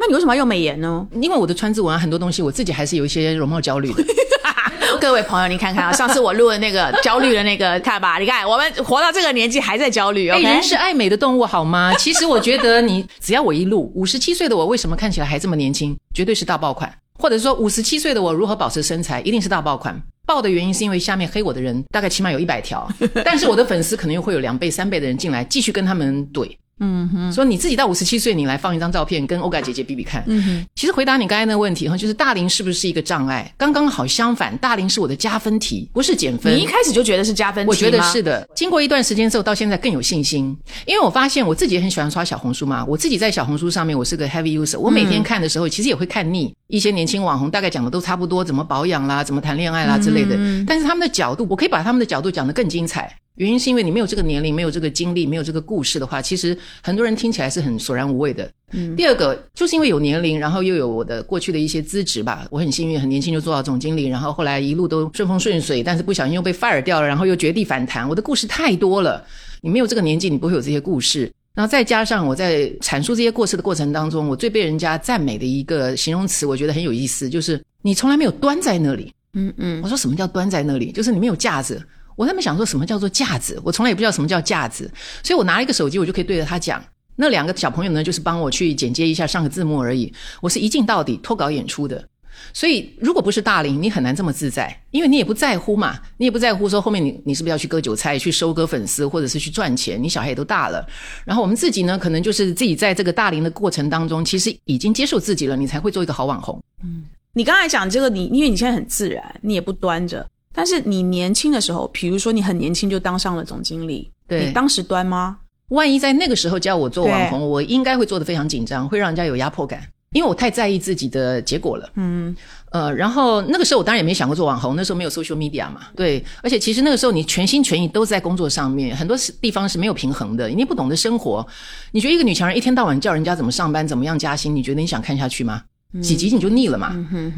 [0.00, 1.06] 那你为什么要用美颜呢？
[1.20, 4.04] 因为我的川字纹很多东西，我自己还是有一些容貌焦虑的。
[5.00, 10.28] 各位朋友，你看看啊， 上次我录的那个焦虑的那个，看吧，你看我们活到这个年纪还在焦虑。
[10.28, 11.94] 哎人是爱美的动物，好吗？
[11.98, 15.96] 其实我觉得你只要我一录，五十七岁的我为什么看起来还这么年轻？
[16.12, 16.92] 绝对是大爆款。
[17.18, 19.98] 或者说五十七岁的我如何保持身材，一定是大爆款。
[20.26, 22.86] 爆的原因是因为下面黑我的人大概起码有一百条，
[23.24, 26.50] 但是我的粉丝可能又会有两倍、三倍的人进来继续跟他们怼。
[26.78, 30.22] 嗯哼，说你自己到五十七岁，你来放一张照片跟欧嘎姐姐比比看。
[30.26, 33.50] 嗯哼，其实回答你刚才那个问题哈，就是大龄是不是一个障碍？
[33.56, 36.54] 刚刚好相反，大龄是我的加分题，不是减分。
[36.54, 38.46] 你一开始就觉得是加分题我觉得是的。
[38.54, 42.84] 经过一段时间之后，到现在更有信心，因为我发现我自己也很喜欢刷小红书嘛。
[42.84, 44.78] 我自己在小红书上面，我是个 heavy user。
[44.78, 50.36] 我每天看的时候，其实也会看腻一些年轻网红，大概讲的都差不多，怎么保养啦，怎么谈恋爱啦之类的。
[50.66, 53.16] 但是他们的角度，我可以把他们的角度讲得更精彩。
[53.36, 58.50] 原因是因为你没有这个年龄，没有这个经历，没有这个故事的话，其实很多人听起来是很索然无味的。
[58.72, 68.08] 嗯第二个就是因为有年龄，然后又有我的过去的一些资质吧，我很幸运，很年轻就做到总经理，然后后来一路都顺风顺水，但是不小心又被 fire 掉了，然后又绝地反弹。
[68.08, 69.24] 我的故事太多了，
[69.60, 71.30] 你没有这个年纪，你不会有这些故事。
[71.54, 79.12] 然后再加上我在阐述这些故事的过程当中，我最被人家赞美的一个形容词，我觉得很有意思，就是你从来没有端在那里。
[79.32, 80.90] 嗯嗯我说什么叫端在那里？
[80.90, 81.82] 就是你没有架子。
[82.16, 84.90] 我他们想说什么叫做架子，我从来也不知道什么叫架子，
[85.22, 86.82] 所以我拿了一个手机，我就可以对着他讲。
[87.14, 90.12] 那两个小朋友呢，就是帮我去剪接一下，上个字幕而已。
[90.40, 92.06] 我是一镜到底脱稿演出的，
[92.52, 100.86] 所以如果不是大龄，你很难这么自在，因为你也不在乎嘛，你也不在乎说后面你你是不是要去割韭菜、去收割粉丝，或者是去赚钱，你小孩也都大了。
[101.24, 106.62] 然后我们自己呢，可能就是自己在这个大龄的过程当中，其实已经接受自己了，你才会做一个好网红。
[106.82, 110.26] 嗯你刚才讲这个，你因为你现在很自然，你也不端着，
[110.56, 115.36] 但是你年轻的时候，比如说你很年轻就当上了总经理，对你当时端吗？
[115.68, 121.90] 万一在那个时候叫我做网红，我应该会做的非常紧张，会让人家有压迫感，因为我太在意自己的结果了。
[121.96, 122.34] 嗯，
[122.70, 131.46] 呃，然后那个时候我当然也没想过做网红，那时候没有 social media 嘛，对，而且其实那个时候你全心全意都在工作上面，很多地方是没有平衡的，你不懂得生活。
[131.90, 135.62] 你觉得一个女强人一天到晚叫人家怎么上班、怎么样加薪，你觉得你想看下去吗？
[136.02, 136.94] 几集你就腻了嘛。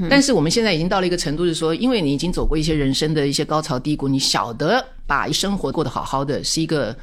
[0.09, 6.97] 但是我们现在已经到了一个程度，是说，因为你已经走过一些人生的一些高潮低谷，你晓得把生活过得好好的是一个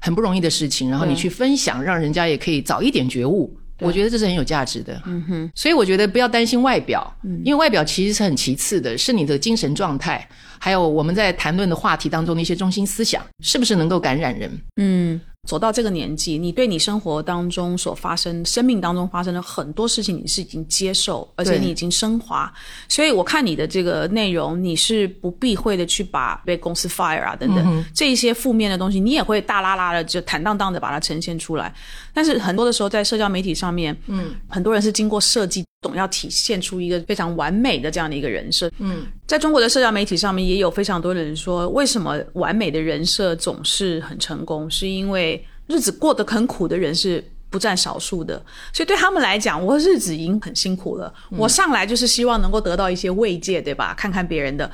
[0.00, 3.56] 很不容易的事情，然后你去分享，让人家也可以早一点觉悟。
[3.80, 10.26] 我觉得这是很有价值的，嗯哼，所以我觉得不要担心外表，因为外表其实是很其次的，是你的精神状态，
[10.58, 14.50] 还有我们在谈论的话题当中的一些中心思想，是不是能够感染人？
[14.76, 22.52] 嗯，走到这个年纪，你对你生活当中所发生、生命当中发生的很多事情，你是已经接受，而且你已经升华。
[22.88, 31.72] 所以我看你的这个内容，你是不避讳的去把被公司 fire 啊等等、这一些负面的东西，你也会大拉拉的就坦荡荡的把它呈现出来。
[32.12, 38.70] 但是很多的时候，在社交媒体上面，嗯，很多人是经过设计，总要体现出一个非常完美的这样的一个人设。
[38.78, 45.35] 嗯，在中国的社交媒体上面，也有非常多的人说，为什么完美的人设总是很成功，是因为
[45.66, 53.94] 日子过得很苦的人是不占少数的，所以对他们来讲，我日子已经很辛苦了，我上来就是希望能够得到一些慰藉，对吧？
[53.94, 54.70] 看看别人的，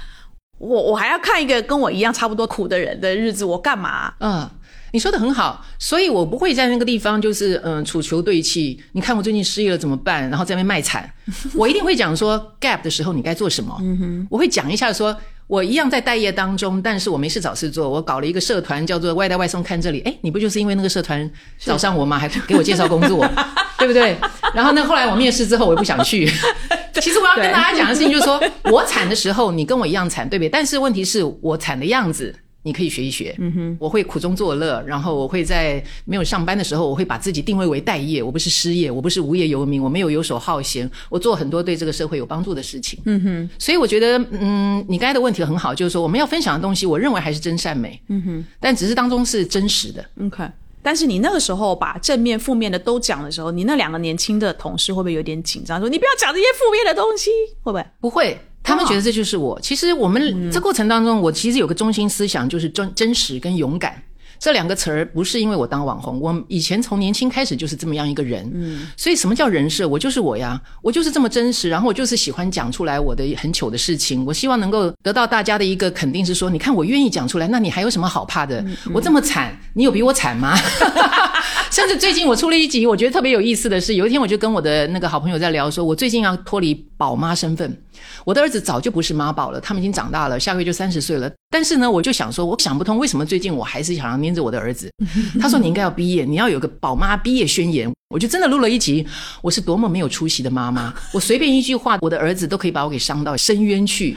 [0.59, 4.15] 我我还要看一个跟我一样差不多苦的人的日子，我干嘛？
[4.21, 4.49] 嗯，
[4.93, 8.83] 你说的很好，所以我不会在那个地方就是嗯楚求对气。
[8.93, 10.29] 你看我最近失业了怎么办？
[10.31, 11.09] 然后在那边卖惨，
[11.55, 13.77] 我一定会讲说 gap 的时候你该做什么。
[13.81, 15.17] 嗯哼，我会讲一下说。
[15.47, 17.89] 我一样在待业当中，但是我没事找事做。
[17.89, 20.01] 我搞了一个社团，叫做“外带外送看这里”。
[20.07, 22.19] 哎，你不就是因为那个社团找上我吗？
[22.19, 23.29] 还给我介绍工作，
[23.79, 24.17] 对不对？
[24.55, 26.27] 然后呢，后来我面试之后，我也不想去。
[27.01, 30.49] 其实我要跟大家讲的事情就是说，我惨的时候，你跟我一样惨，对不对？
[30.49, 32.35] 但是问题是我惨的样子。
[32.63, 50.49] 你可以学一学，嗯哼，我会苦中作乐，然后我会在没有上班的时候，我会把自己定位为待业，我不是失业，我不是无业游民，我没有游手好闲，我做很多对这个社会有帮助的事情，嗯哼，所以我觉得，嗯，你刚才的问题很好，就是说我们要分享的东西，我认为还是真善美，嗯哼，但只是当中是真实的，OK。
[50.85, 55.79] 但是你那个时候把正面、负面的都讲的时候，你那两个年轻的同事会不会有点紧张？
[55.79, 57.31] 说你不要讲这些负面的东西，
[57.63, 57.87] 会不会？
[58.01, 58.37] 不会。
[58.63, 59.61] 他们觉得这就是我。
[59.61, 64.03] 其实我们这过程当中，我其实有个中心思想，就是真真实跟勇敢
[64.39, 68.51] 这两个词儿，不是因为我当网红，我以前从年轻开始就是这么样一个人。
[68.53, 69.87] 嗯，所以什么叫人设？
[69.87, 74.25] 我就是我呀，我就是这么真实，然后我就是喜欢讲出来我的很糗的事情。
[74.25, 78.65] 我希望能够得到大家的一个肯定，是说，你看我愿意讲出来，那你还有什么好怕的？
[78.93, 80.59] 我这么惨，你有比我惨吗？
[81.73, 87.83] 甚至最近我出了一集，我觉得特别有意思的是，有一天我就跟我的那个好朋友在聊，说我最近要脱离宝妈身份。
[88.27, 91.33] 我的儿子早就不是妈宝了，他们已经长大了，下个月就三十岁了。
[91.49, 94.91] 但是呢，我就想说，我想不通为什么最近我还是想要黏着我的儿子。
[95.41, 97.91] 他说你应该要毕业，你要有个宝妈毕业宣言。
[98.11, 99.07] 我就真的录了一集，
[99.41, 104.15] 我是多么没有出息的妈妈，我随便一句话，我的儿子都可以把我给伤到深渊去。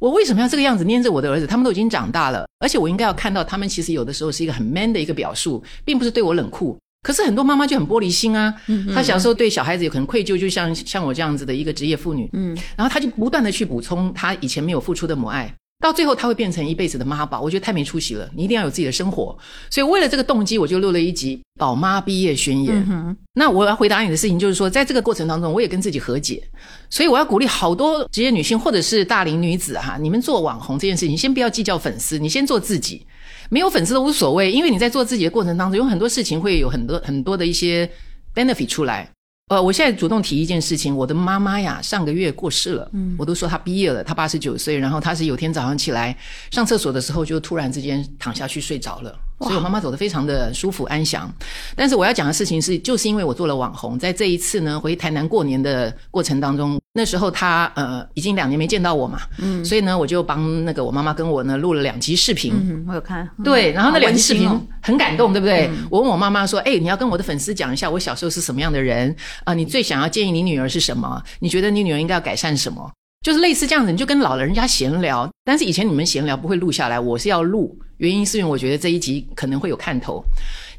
[0.00, 1.46] 我为什么要这个样子黏着我的儿子？
[1.46, 6.76] 他们都已经长大了，而且我应该要看到他们其实有的时候是一个很 man 的一个表述，并不是对我冷酷。
[7.06, 8.52] 可是很多妈妈就很玻璃心啊，
[8.92, 15.54] 她小时候对小孩子有可能愧疚，就像像我这样子的一个职业妇女，嗯，然后她就不断的去补充她以前没有付出的母爱。
[15.78, 18.28] 到最后，她会变成一辈子的妈宝，我觉得太没出息了。
[18.34, 19.38] 你一定要有自己的生活，
[19.70, 23.16] 所以为了这个动机，我就录了一集宝妈毕业宣言。
[23.34, 26.42] 那我要回答你的事情就是说，在这个过程当中，我也跟自己和解。
[26.90, 33.06] 所以我要鼓励好多职业女性或者是大龄女子哈，你们做网红这件事情，先不要计较粉丝，你先做自己，
[33.50, 37.88] 没有粉丝都无所谓，因为你在做自己的过程当中，有很多事情会有很多很多的一些
[38.34, 39.08] benefit 出来。
[39.48, 42.90] 呃，我现在主动提一件事情，我的妈妈呀，上个月过世了。
[42.92, 46.16] 嗯，我都说她毕业了，她八十九岁，然后她是有天早上起来
[46.50, 49.16] 上厕所的时候，就突然之间躺下去睡着了。
[49.38, 51.32] 所以我妈妈走得非常的舒服安详，
[51.76, 64.48] 但是我要讲的事情是，就是因为我做了网红，在这一次呢回台南过年的过程当中，那时候他呃已经两年没见到我嘛，嗯，所以呢我就帮那个我妈妈跟我呢录了两集视频，嗯，我有看，对，然后那两集视频
[64.80, 65.70] 很感动，对不对？
[65.90, 69.52] 我问我妈妈说，哎，你要跟我的粉丝讲一下我小时候是什么样的人啊？
[69.52, 71.22] 你最想要建议你女儿是什么？
[71.38, 72.90] 你觉得你女儿应该要改善什么？
[73.24, 75.28] 就是类似这样子，你就跟老人家闲聊。
[75.44, 80.24] 但是以前你们闲聊不会录下来，我是要录，原因是因为我觉得这一集可能会有看头。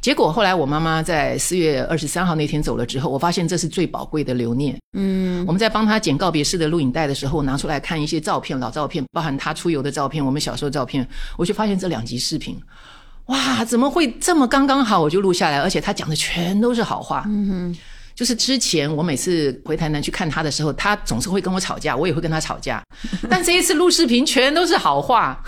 [0.08, 4.74] 结果后来我妈妈在四月二十三号那天走了之后，我发现这是最宝贵的留念。
[4.98, 12.58] 嗯，我们在帮她剪告别式的录影带的时候，拿出来看一些照片，老照片，包含她出游的照片，我们小时候照片，我就发现这两集视频，
[13.26, 15.02] 哇，怎么会这么刚刚好？
[15.02, 17.26] 我就录下来，而且她讲的全都是好话。
[17.28, 17.78] 嗯哼。
[18.16, 22.82] 就是之前我每次回台南去看他的时候，他总是会跟我吵架，我也会跟他吵架。
[23.30, 25.44] 但这一次录视频全都是好话，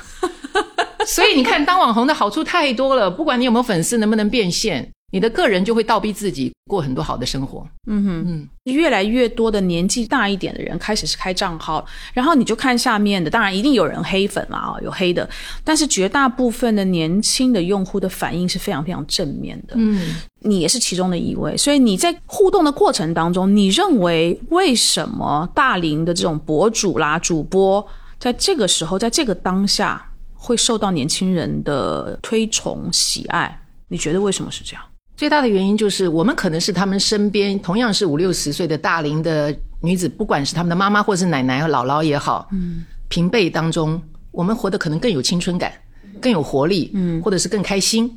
[1.16, 3.10] 所以你看，当网红的好处太多了。
[3.10, 4.90] 不管你有没有粉丝，能不能变现。
[5.12, 7.68] 你的个人就会倒逼自己过很多好的生活。
[7.88, 15.28] 嗯哼，嗯，越来越多的年纪大一点的人开始是开账号，然后你就看下面的，当然一定有人黑粉啦，啊，有黑的，
[15.64, 19.74] 但是绝大部分的年轻的用户的反应是非常非常正面的。
[19.78, 27.84] 嗯，你也是其中的一位，所以你在互动的过程当中，你认为为什么大龄的这种博主啦、主播，
[28.20, 30.06] 在这个时候，在这个当下
[30.42, 33.62] 会受到年轻人的推崇喜爱？
[33.90, 34.84] 你觉得为什么是这样？
[35.18, 45.74] 最大的原因就是，我们可能是他们身边同样是五六十岁的大龄的女子，不管是他们的妈妈或者是奶奶和姥姥也好，嗯，平辈当中，我们活得可能更有青春感，
[46.22, 48.10] 更有活力，嗯，或者是更开心，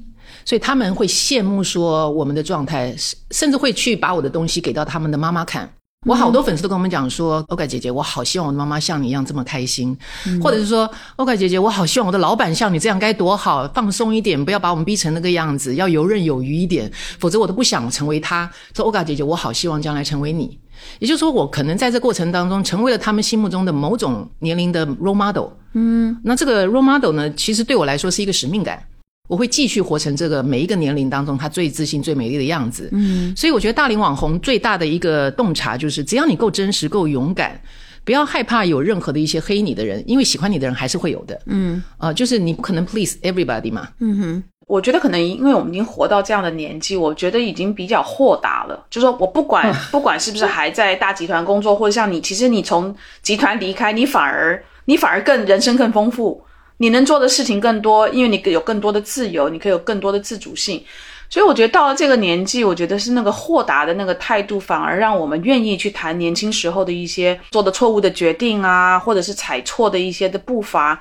[0.44, 2.94] 所以他们会羡慕说我们的状态，
[3.32, 5.68] 甚至会去把我的东西给到他们的妈妈看。
[6.04, 9.96] 我好多粉丝都跟我们讲说，欧凯姐姐，我好希望我的妈妈像你一样这么开心，
[10.42, 18.50] 或者是说，欧凯姐姐，我好希望我的老板像你这样该多好，放松一点，不要把我们逼成那个样子，要游刃有余一点，否则我都不想成为他。
[18.74, 20.58] 说欧凯姐姐，我好希望将来成为你，
[20.98, 25.50] 也就是说，我可能在这过程当中成为了他们心目中的某种年龄的 role model。
[25.74, 28.82] 嗯，那这个 role model 呢，其实对我来说是一个使命感。
[29.28, 32.88] 我会继续活成这个每一个年龄当中他最自信、最美丽的样子。
[32.92, 37.58] 嗯，所以我觉得大龄网红最大的一个洞察就是，只要你够真实、够勇敢，
[38.04, 41.40] 不要害怕有任何的一些黑你的人，因为喜欢你的人还是会有的。
[41.46, 43.88] 嗯，呃，就是你不可能 please everybody 嘛。
[44.00, 48.84] 嗯哼，我觉得可能因为我们已经活到这样的年纪，我觉得已经比较豁达了。
[48.90, 56.42] 就说我不管 不管是不是还在大集团工作，或者像你，其实你从集团离开，你反而你反而更人生更丰富。
[56.82, 60.82] 你能做的事情更多，因为你有更多的自由，你可以有更多的自主性。
[61.30, 71.00] 所以我觉得到了这个年纪，我觉得是那个豁达的那个态度，反而让我们愿意去谈年轻时候的一些做的错误的决定啊，或者是踩错的一些的步伐。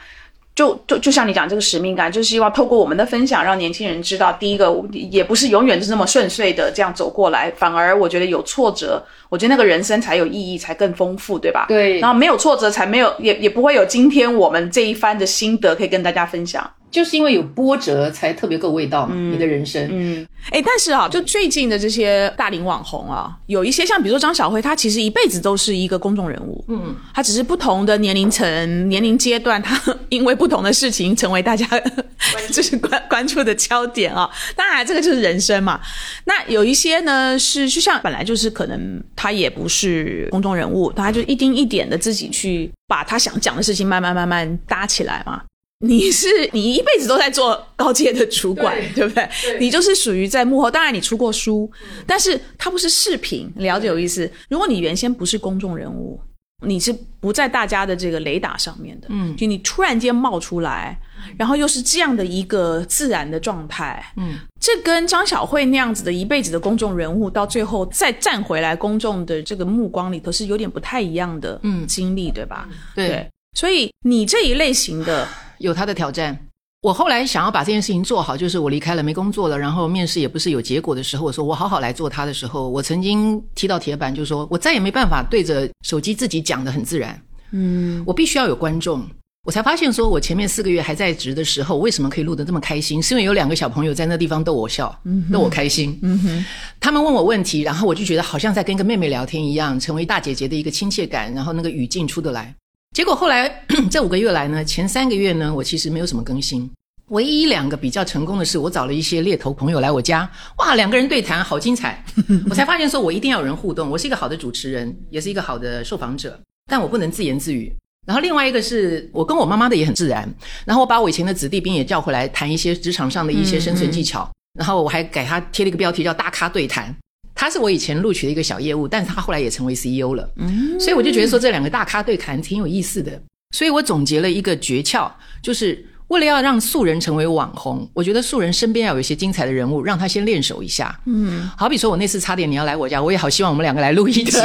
[0.53, 11.65] 就就就像你讲这个使命感，就是希望透过我们的分享，让年轻人知道，第一个也不是永远是那么顺遂的这样走过来，反而我觉得有挫折，我觉得那个人生才有意义，才更丰富，对吧？
[11.69, 11.99] 对。
[11.99, 16.69] 然后没有挫折，才没有也也不会有今天我们这一番的心得可以跟大家分享。
[16.91, 19.15] 就是因为有波折，才特别够味道嘛。
[19.15, 31.65] 你的人生，嗯，哎，但是啊，就最近的这些大龄网红啊，有一些像比如说张小慧，她其实一辈子都是一个公众人物，嗯，她只是不同的年龄层、年龄阶段，她因为不同的事情成为大家
[32.51, 34.29] 就是关关注的焦点啊。
[34.55, 35.79] 当然，这个就是人生嘛。
[36.25, 45.41] 那有一些呢，是就像本来就是可能她也不是公众人物，她就一丁一点的自己去把她想讲的事情慢慢慢慢搭起来嘛。
[45.81, 49.27] 你是你一辈子都在做高阶的主管，对不对？
[49.59, 50.69] 你就是属于在幕后。
[50.69, 51.69] 当然你出过书，
[52.05, 54.31] 但是它不是视频，了解有意思。
[54.49, 56.19] 如果你原先不是公众人物，
[56.65, 60.95] 你是不在大家的这个雷达上面的，嗯，就你突然间冒出来，
[61.35, 72.69] 然后又是这样的一个自然的状态，嗯，这跟张小慧那样子的一辈子的公众人物，到最后再站回来公众的这个目光里头，是有点不太一样的，嗯，经历，对吧？
[72.93, 73.27] 对。
[73.53, 75.27] 所以你这一类型的
[75.61, 76.37] 有他的挑战。
[76.81, 89.07] 我后来想要把这件事情做好，就是我离开了没工作了，然后面试也不是有结果的时候，我说我好好来做它的时候，我曾经踢到铁板，就是说我再也没办法对着手机自己讲的很自然，嗯，我必须要有观众。
[89.43, 93.01] 我才发现，说我前面四个月还在职的时候，为什么可以录得这么开心？
[93.01, 94.95] 是因为有两个小朋友在那地方逗我笑，
[95.31, 95.97] 逗我开心。
[96.01, 96.45] 嗯哼，
[96.79, 102.55] 他们问我问题，然后我就觉得好像在跟一个妹妹聊天一样，成为大姐姐的一个亲切感，然后那个语境出得来。
[102.93, 106.69] 结果后来 这五个月来呢，前三个月呢，我其实没有什么更新。
[107.07, 112.03] 唯一两个比较成功的是，我找了一些猎头朋友来我家，哇，两个人对谈好精彩。
[112.49, 113.89] 我才发现说，我一定要有人互动。
[113.89, 116.37] 我是一个好的主持人，也是一个好的受访者，
[116.69, 117.73] 但我不能自言自语。
[118.05, 120.27] 然后另外一个是我跟我妈妈的也很自然，
[120.65, 124.29] 然后我把我以前的子弟兵也叫回来谈一些职场上的一些生存技巧，
[124.59, 126.93] 然后我还给他贴了一个标题叫“大咖对谈”，
[127.41, 133.19] 他是我以前录取的一个小业务，但是他后来也成为 CEO 了，嗯，所以我就觉得说这两个大咖对谈挺有意思的，
[133.57, 135.11] 所以我总结了一个诀窍，
[135.41, 135.87] 就是。
[136.11, 140.99] 为了要让素人成为网红，我觉得素人身边要有一些精彩的人物，让他先练手一下。
[141.05, 144.43] 嗯，好比说我那次差点你要来我家，我也好希望我们两个来录一集，知道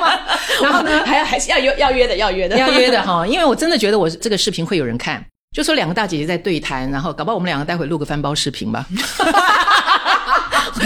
[0.00, 0.16] 吗？
[0.62, 5.20] 然后呢，还要还是要约要约的，要约的，要约的哈，因为我真的觉得我这个视频会有人看，
[5.56, 8.86] 就说两个大姐姐在对谈，然后搞不好我们两个待会录个翻包视频吧。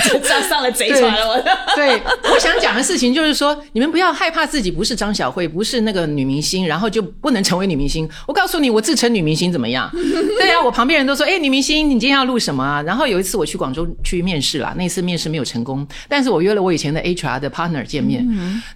[0.25, 1.41] 上上了贼船了，我。
[1.77, 2.01] 对，
[2.33, 8.09] 我想讲的事情就是说，你们不要害怕自己不是张小慧，不是那个女明星，然后就不能成为女明星。
[8.27, 9.91] 我告诉你，我自称女明星怎么样？
[9.93, 12.83] 对啊，我旁边人都说，哎，女明星，你今天要录什么啊？
[12.83, 18.27] 然后有一次我去广州去面试了，那次面试没有成功，但是我约了我以前的 HR 的 partner 见面，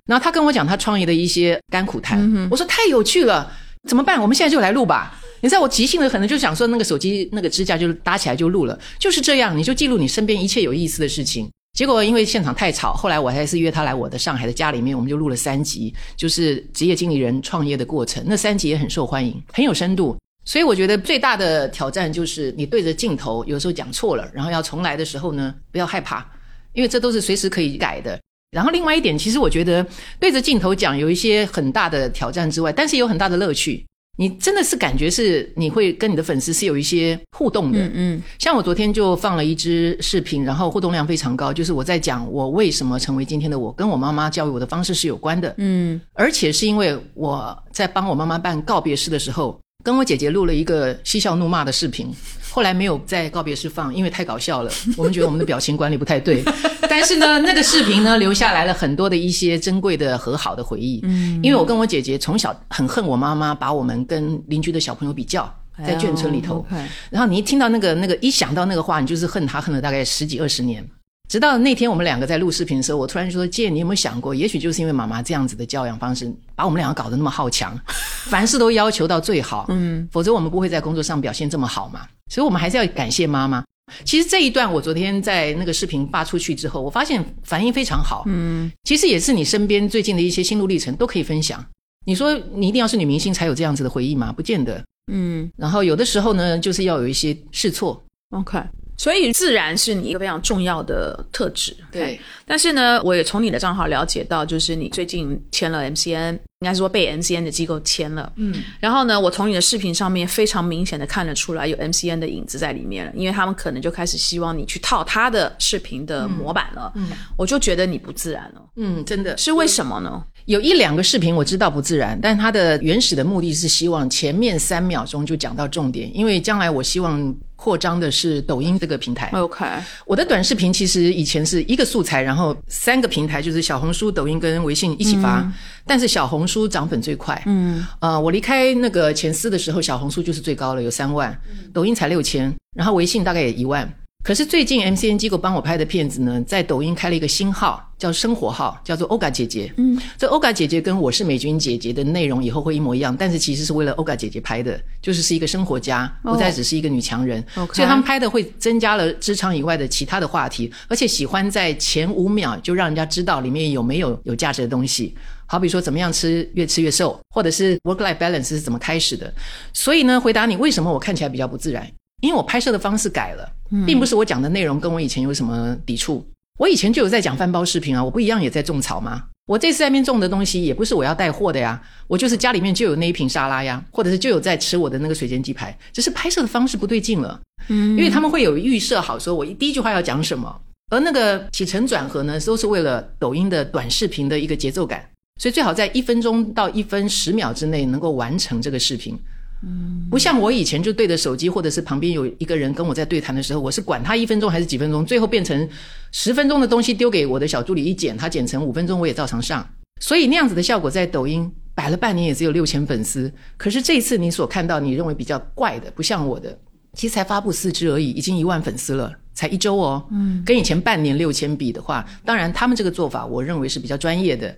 [0.07, 3.51] 然后他跟我讲他创业的一些甘苦谈，我说太有趣了，
[3.89, 4.21] 怎么办？
[4.21, 5.21] 我们现在就来录吧。
[5.45, 11.47] 你知道我即兴的可能就想说，那个手机那个支架就搭起来就录了，就是这样，你就记录你身边一切有意思的事情。
[11.75, 18.25] 结果因为现场太吵，后来我还是约他来我的上海的家里面，我们就录了三集，就是职业经理人创业的过程。
[18.27, 20.17] 那三集也很受欢迎，很有深度。
[20.47, 26.27] 所以我觉得最大的挑战就是你对着镜头，有时候讲错了，然后要重来的时候呢，不要害怕，
[26.73, 28.19] 因为这都是随时可以改的。
[28.51, 29.87] 然后另外一点，其实我觉得
[30.19, 33.85] 对着镜头讲有一些很大的挑战之外，但是有很大的乐趣。
[34.17, 49.59] 你真的是感觉是你会跟你的粉丝是有一些互动的，嗯嗯，像我昨天就放了一支视频，然后互动量非常高，就是我在讲我为什么成为今天的我，跟我妈妈教育我的方式是有关的，嗯，而且是因为我在帮我妈妈办告别式的时候。
[49.85, 52.11] 跟我姐姐录了一个嬉笑怒骂的视频，
[52.51, 54.73] 后来没有在告别式放，因为太搞笑了。
[54.97, 56.43] 我们觉得我们的表情管理不太对。
[56.89, 61.01] 但是呢，那个视频呢，留下来了很多的一些珍贵的和好的回忆。
[61.03, 65.55] 嗯，因为我跟我姐姐从小很恨我妈妈，把我们跟邻居的小朋友比较，
[65.87, 66.65] 在眷村里头。
[67.11, 70.83] 然后你一听到那个那个，一想到那个话，你就是恨他恨了大概十几二十年。
[71.29, 77.79] 直到那天我们两个在录视频的时候，我突然说：“姐，你有没有想过，也许就是因为妈妈这样子的教养方式，把我们两个搞得那么好强，
[78.29, 82.07] 凡事都要求到最好，嗯，否则我们不会在工作上表现这么好嘛。
[82.31, 83.65] 所以，我们还是要感谢妈妈。
[84.05, 91.65] 其实这一段我昨天在那个视频发出去之后，我发现反应非常好，嗯，其实也是你身边最近的一些心路历程都可以分享。
[92.07, 94.31] 你说你一定要是女明星才有这样子的回忆吗？
[94.31, 95.51] 不见得，嗯。
[95.57, 98.59] 然后有的时候呢，就是要有一些试错，OK。
[98.97, 102.19] 所以自然是你一个非常重要的特质，对。
[102.47, 108.63] 但是呢，我也从你的账号了解到，就是你最近签了 MCN，应该是说被 MCN 的机构签了，嗯。
[108.79, 117.09] 然后呢，我从你的视频上面非常明显的看得出来有 MCN 的影子在里面了，因为他们可能就开始希望你去套他的视频的模板了，嗯。
[117.37, 120.25] 我就觉得你不自然了，嗯，真的是为什么呢？
[120.47, 129.31] 有一两个视频我知道不自然，但它的原始的目的是希望前面三秒钟就讲到重点，因为将来我希望扩张的是抖音这个平台。
[129.33, 129.65] OK，
[130.05, 135.51] 我的短视频其实以前是一个素材，然后三个平台就是小红书、抖音跟微信一起发，
[135.87, 137.41] 但是小红书涨粉最快。
[137.47, 141.35] 嗯，呃，我离开那个前司的时候，小红书就是最高了，有三万，
[141.73, 143.91] 抖音才六千，然后微信大概也一万。
[144.25, 149.71] 可是最近 MCN 机构帮我拍的片子呢，在抖音开了一个新号，叫生活号，叫做 Oga 姐姐。
[149.77, 157.45] 嗯，这 Oga 姐姐跟我是美军姐姐的内容以后会一模一样，但是其实是为了 Oga 姐姐拍的，就是是一个生活家，不再只是一个女强人。
[157.57, 165.15] OK，所以他们拍的会增加了职场以外的其他的话题，而且喜欢在前五秒就让人家知道里面有没有有价值的东西。
[165.45, 169.31] 好比说怎么样吃越吃越瘦，或者是 work life balance 是怎么开始的。
[169.75, 171.87] 所以呢，回答你为什么我看起来比较不自然。
[172.25, 173.47] 因为我拍摄的方式改了，
[173.87, 176.27] 并不是我讲的内容跟我以前有什么抵触。
[176.59, 179.25] 我以前就有在讲翻包视频啊，我不一样也在种草吗？
[179.47, 187.39] 我这次在面种的东西也不是我要带货的呀，我就是家里面就有那一瓶沙拉呀，或者是就有在吃我的那个水煎鸡排，只是拍摄的方式不对劲了。
[187.69, 190.61] 嗯，因为他们会有预设好，说我第一句话要讲什么，
[190.91, 195.07] 而那个起承转合呢，都是为了抖音的短视频的一个节奏感。
[195.41, 199.19] 所以最好在一分钟到一分十秒之内能够完成这个视频。
[199.67, 205.69] 嗯，不像我以前就对着手机，或者是旁边有一个人跟我在对谈的时候，我是管他一分钟还是几分钟，最后变成
[206.13, 209.67] 十分钟的东西丢给我的小助理一剪，他剪成五分钟我也照常上。
[210.01, 213.33] 所以那样子的效果在抖音摆了半年也只有六千粉丝。
[213.57, 216.59] 可是这一次你所看到你认为比较怪的，不像我的，
[216.93, 220.05] 其实才发布四支而已，已经一万粉丝了，才一周哦。
[220.11, 224.55] 嗯，跟以前半年六千比的话，当然他们这个做法我认为是比较专业的。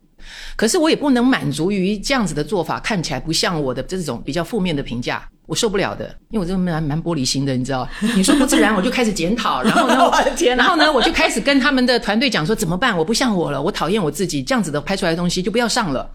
[0.57, 7.89] 可是我也不能满足于这样子的做法，看起来不像我的这种比较负面的评价，我受不了的，因为我这个蛮蛮玻璃心的，你知道？
[8.16, 9.95] 你说不自然，我就开始检讨，然后呢，
[10.57, 12.97] 然后呢，我就开始跟他们的团队讲说怎么办？
[12.97, 16.11] 我不像我了，我讨厌我自己，这样子的拍出来的东西就不要上了。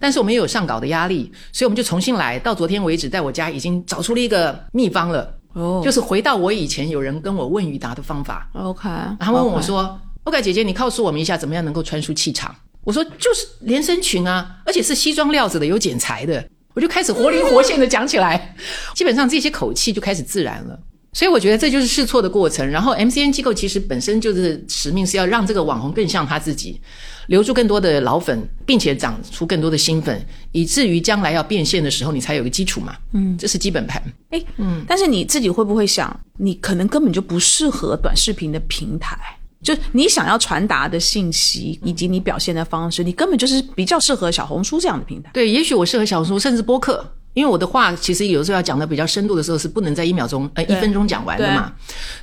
[0.00, 2.38] 但是我们也有上稿的压力，所以我们就重新来。
[2.38, 8.50] 到昨天为止，在我家已经找出了一个秘方了，哦，就是回到我以前有人跟我问与答的方法。
[8.54, 8.88] OK，
[9.18, 12.54] 然后问我说：“OK，姐姐，你告诉我们一下，怎么样能够穿出气场？”
[12.84, 16.44] 我说就是连身裙啊，而且是西装料子的，有剪裁的。
[16.74, 18.54] 我就开始活灵活现的讲起来，
[18.94, 20.78] 基本上这些口气就开始自然了。
[21.12, 22.68] 所以我觉得这就是试错的过程。
[22.68, 26.80] 然后 MCN 机构其实本身就是使命是要让这个网红更像他自己，
[27.28, 30.20] 留住更多的老粉，并且长出更多的新粉，
[30.50, 32.96] 以至于将来要变现的时候，你才有个基础嘛。
[33.12, 34.02] 嗯，这是基本盘。
[34.30, 39.16] 哎，嗯，但是你自己会不会想，你可能根本就不适合短视频的平台？
[39.64, 45.30] 就你想要传达的信息，以及你表现的方式，你根本就是比较适合小红书这样的平台。
[45.32, 47.02] 对，也许我适合小红书，甚至播客，
[47.32, 51.72] 因为我的话其实有时候要讲的比较深度的时候，是不能在一秒钟、呃一分钟讲完的嘛。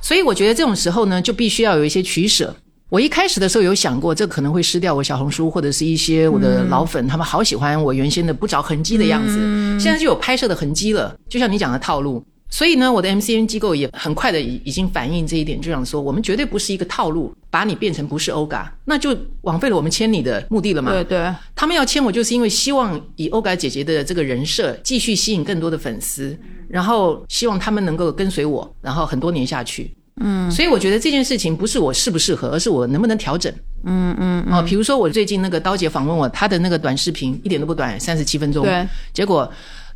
[0.00, 2.54] 所以我觉得这种时候呢，就必须要有一些取舍。
[2.88, 9.36] 我一开始的时候有想过，这可能会失掉我小红书或者是一些我的老粉，他们好喜欢我原先的不着痕迹的样子，
[9.80, 11.12] 现在就有拍摄的痕迹了。
[11.28, 12.24] 就像你讲的套路。
[12.52, 20.92] 所以呢，我的 MCN 机构也很快的已已经反映这一点，就想说，我们绝对不是一个套路，把你变成不是欧嘎，那就枉费了我们签你的目的了嘛。
[20.92, 26.38] 对对，他们要签我，就是因为希望以欧嘎姐姐的这个人设继续吸引更多的粉丝，
[26.68, 29.90] 然后希望他们能够跟随我，然后很多年下去。
[30.20, 33.50] 嗯，所以我觉得这件事情不是我适不适合，而是我能不能调整。
[33.84, 38.62] 嗯嗯哦，比如说我最近那个刀姐访问我，她的那个短视频一点都不短，三十七分钟。
[38.62, 39.50] 对，结果。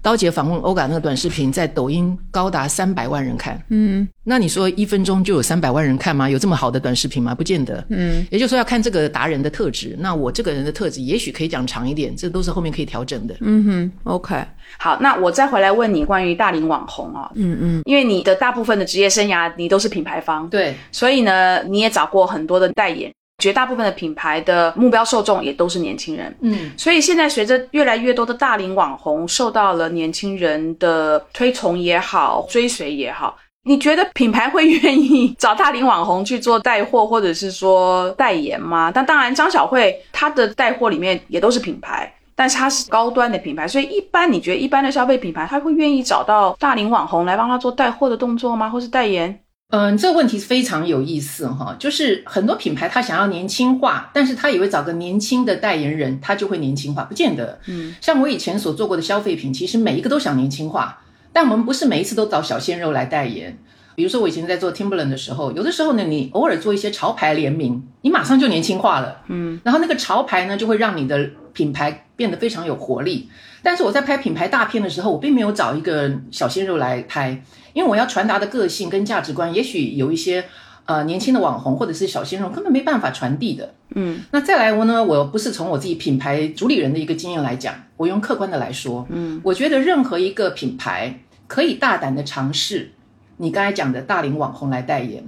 [0.06, 6.30] 刀姐访问欧嘎那个短视频在抖音高达三百万人看，嗯，那你说一分钟就有三百万人看吗？
[6.30, 7.34] 有这么好的短视频吗？
[7.34, 9.96] 不见得，嗯，也就是说要看这个达人的特质。
[9.98, 13.34] 那我这个人的特质也许可以讲长一点，这都是后面可以调整的。
[13.40, 14.36] 嗯哼，OK，
[14.78, 23.12] 好，那我再回来问你关于大龄网红啊，嗯嗯，因为你的大部分的职业生涯你都是品牌方，对，所以呢你也找过很多的代言。
[23.38, 38.90] 绝大部分的品牌的目标受众也都是年轻人，嗯，所以现在随着越来越多的大龄网红受到了年轻人的推崇也好、追随也好，你觉得品牌会愿意 找大龄网红去做带货或者是说代言吗？
[38.92, 48.70] 但当然，张小慧她的带货里面也都是品牌，但是她是高端的品牌，所以一般你觉得一般的消费品牌，他会愿意找到大龄网红来帮他做带货的动作吗？
[48.70, 49.38] 或是代言？
[49.68, 57.58] 嗯，这个问题是非常有意思哈，就是很多品牌他想要年轻化，但是他以为找个年轻的代言人，他就会年轻化，不见得。
[57.66, 61.02] 嗯，像我以前所做过的消费品，其实每一个都想年轻化，
[61.32, 63.58] 但我们不是每一次都找小鲜肉来代言。
[63.96, 69.22] 比如说我以前在做 Timberland 的时候，有的时候呢，你偶尔做一些潮牌联名，你马上就年轻化了。
[69.26, 73.28] 嗯，然后那个潮牌呢，就会让你的品牌变得非常有活力。
[73.64, 77.42] 但是我在拍品牌大片的时候，我并没有找一个小鲜肉来拍。
[77.76, 80.46] 因为我要传达的个性跟价值观，也许有一些
[80.86, 83.74] 呃年轻的网红或者是小鲜肉根本没办法传递的。
[83.94, 92.92] 嗯，那再来我呢，我不是从我自己品牌主理人的一个经验来讲，我用客观的来说，嗯，我觉得任何一个品牌可以大胆的尝试
[93.36, 95.22] 你刚才讲的大龄网红来代言，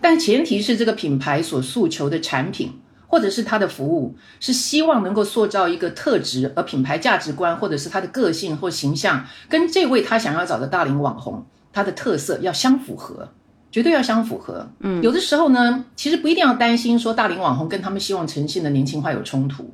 [0.00, 2.78] 但前提是这个品牌所诉求的产品
[3.08, 11.44] 或者是它的服务是希望能够塑造一个特质，而品牌价值观或者是他的个性或形象跟这位他想要找的大龄网红。
[11.72, 13.28] 它的特色要相符合，
[13.70, 14.68] 绝对要相符合。
[14.80, 19.70] 嗯，有的时候呢，其实不一定要担心说大龄网红跟他们希望呈现的年轻化有冲突。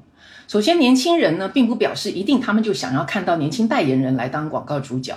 [0.47, 5.17] 首先，年轻人呢，并不表示一定他们就想要看到年轻代言人来当广告主角，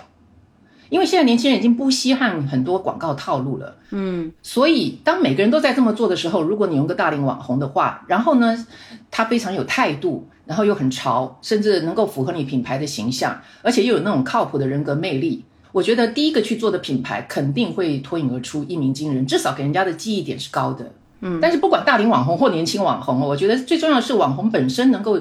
[0.89, 3.75] 因为现在年轻人已经不稀罕很多广告套路了。
[3.89, 8.65] 嗯，所以当每个人都在这么做的时候，如果你用个大龄网红的话，然后呢，
[9.11, 15.43] 他非常有态度，然后又很潮，甚至能够符合你品牌的形象，而且又有那种靠谱的人格魅力。
[15.71, 20.91] 我觉得第一个去做的品牌肯定会脱颖而出，一鸣惊人，至少给人家的记忆点是高的。
[21.21, 25.19] 嗯，但是不管大龄网红或年轻网红，我觉得最重要的是网红本身能够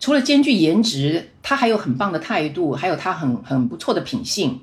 [0.00, 4.60] 除了兼具颜值，他还有很棒的态度，还有他很很不错的品性，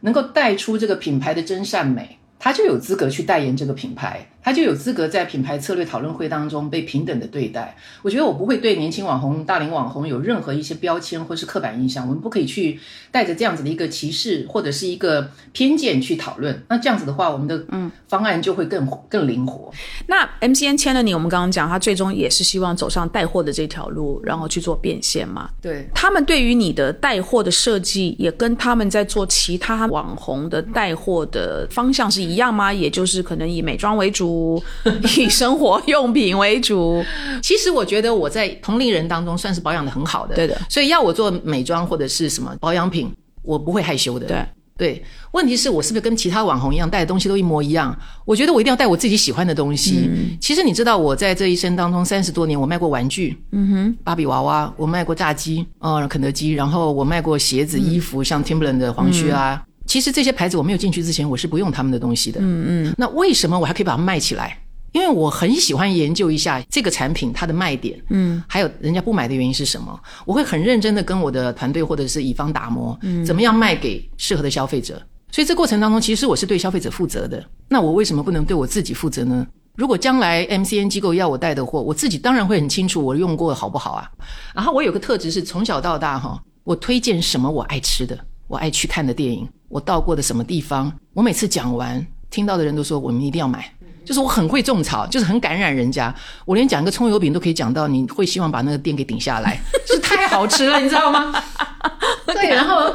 [0.00, 2.18] 能够带出这个品牌的真善美。
[2.38, 7.76] 他就有资格去代言这个品牌，他就有资格在品牌策略讨论会当中被平等的对待。
[8.02, 12.78] 我觉得我不会对年轻网红、大龄网红有任何一些标签或是刻板印象，我们不可以去
[13.10, 16.62] 带着这样子的一个歧视或者是一个偏见去讨论。
[16.68, 19.72] 那这样子的话，我们的嗯方案就会更更灵活。
[20.06, 25.48] 那 MCN 签了你，我们刚刚讲，他最终也是希望走上带货的这条路，然后去做变现嘛？
[25.62, 32.25] 对，他们对于你的带货的设计，也跟他们在做其他网红的带货的方向是。
[32.26, 32.72] 一样吗？
[32.72, 34.62] 也就是可能以美妆为主，
[35.16, 37.04] 以生活用品为主。
[37.42, 40.60] 其实我觉得我在同龄人当中算是保养的很好的，对的。
[40.68, 43.10] 所以要我做美妆或者是什么保养品，
[43.42, 44.26] 我不会害羞的。
[44.26, 44.44] 对
[44.78, 45.02] 对，
[45.32, 47.98] 问题是我是不是跟其他网红一样带的东西都一模一样？
[48.26, 50.10] 我觉得我一定要带我自己喜欢的东西。
[50.38, 59.62] 其实你知道我在这一生当中三十多年，我卖过玩具，嗯哼，芭比娃娃，我卖过炸鸡，呃，肯德基，然后我卖过鞋子、衣服，像 Timberland 的黄靴啊。
[59.86, 62.40] 其实这些牌子我没有进去之前，我是不用他们的东西的。
[62.42, 62.94] 嗯嗯。
[62.98, 64.58] 那为什么我还可以把它卖起来？
[64.92, 67.98] 因为我很喜欢研究一下这个产品它的卖点。
[68.10, 68.42] 嗯。
[68.48, 69.98] 还有人家不买的原因是什么？
[70.24, 75.00] 我会很认真的跟我的团队或者是乙方打磨，怎么样卖给适合的消费者。
[75.30, 77.44] 所以这过程当中，其实我是对消费者负责的。
[77.68, 79.46] 那我为什么不能对我自己负责呢？
[79.74, 84.10] 如果将来 MCN 机构要我带的货，我自己当然会很清楚我用过好不好啊。
[84.54, 88.18] 然后我有个特质是从小到大哈，我推荐什么我爱吃的。
[88.48, 93.64] 我爱去看的电影，我到过的什么地方，我每次讲完，听到的人都说我们一定要买，
[94.04, 96.14] 就是我很会种草，就是很感染人家。
[96.44, 99.60] 我连讲个葱油饼都可以讲到，你会希望把那个店给顶下来，
[100.16, 101.34] 太好吃了，你知道吗？
[102.26, 102.92] 对，然后。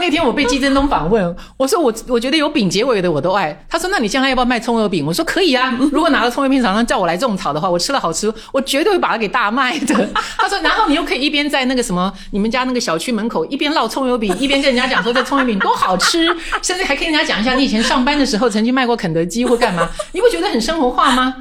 [0.00, 3.56] 那天我被季振东访问，我说我我觉得有饼结尾的我都爱。
[3.68, 5.06] 他说那你将来要不要卖葱油饼？
[5.06, 5.72] 我说可以啊。
[5.92, 10.08] 如果拿到葱油饼厂商叫我来种草的话，我吃了好吃，我绝对会把它给大卖的。
[10.36, 16.26] 他说，然后你又可以一边在那个什么你们家那个小区门口一边烙葱油饼，一边跟人家讲说这葱油饼多好吃，
[16.62, 21.36] 甚至还跟人家讲一下你以前上班的时候曾经卖过肯德基或干嘛，你不觉得很生活化吗？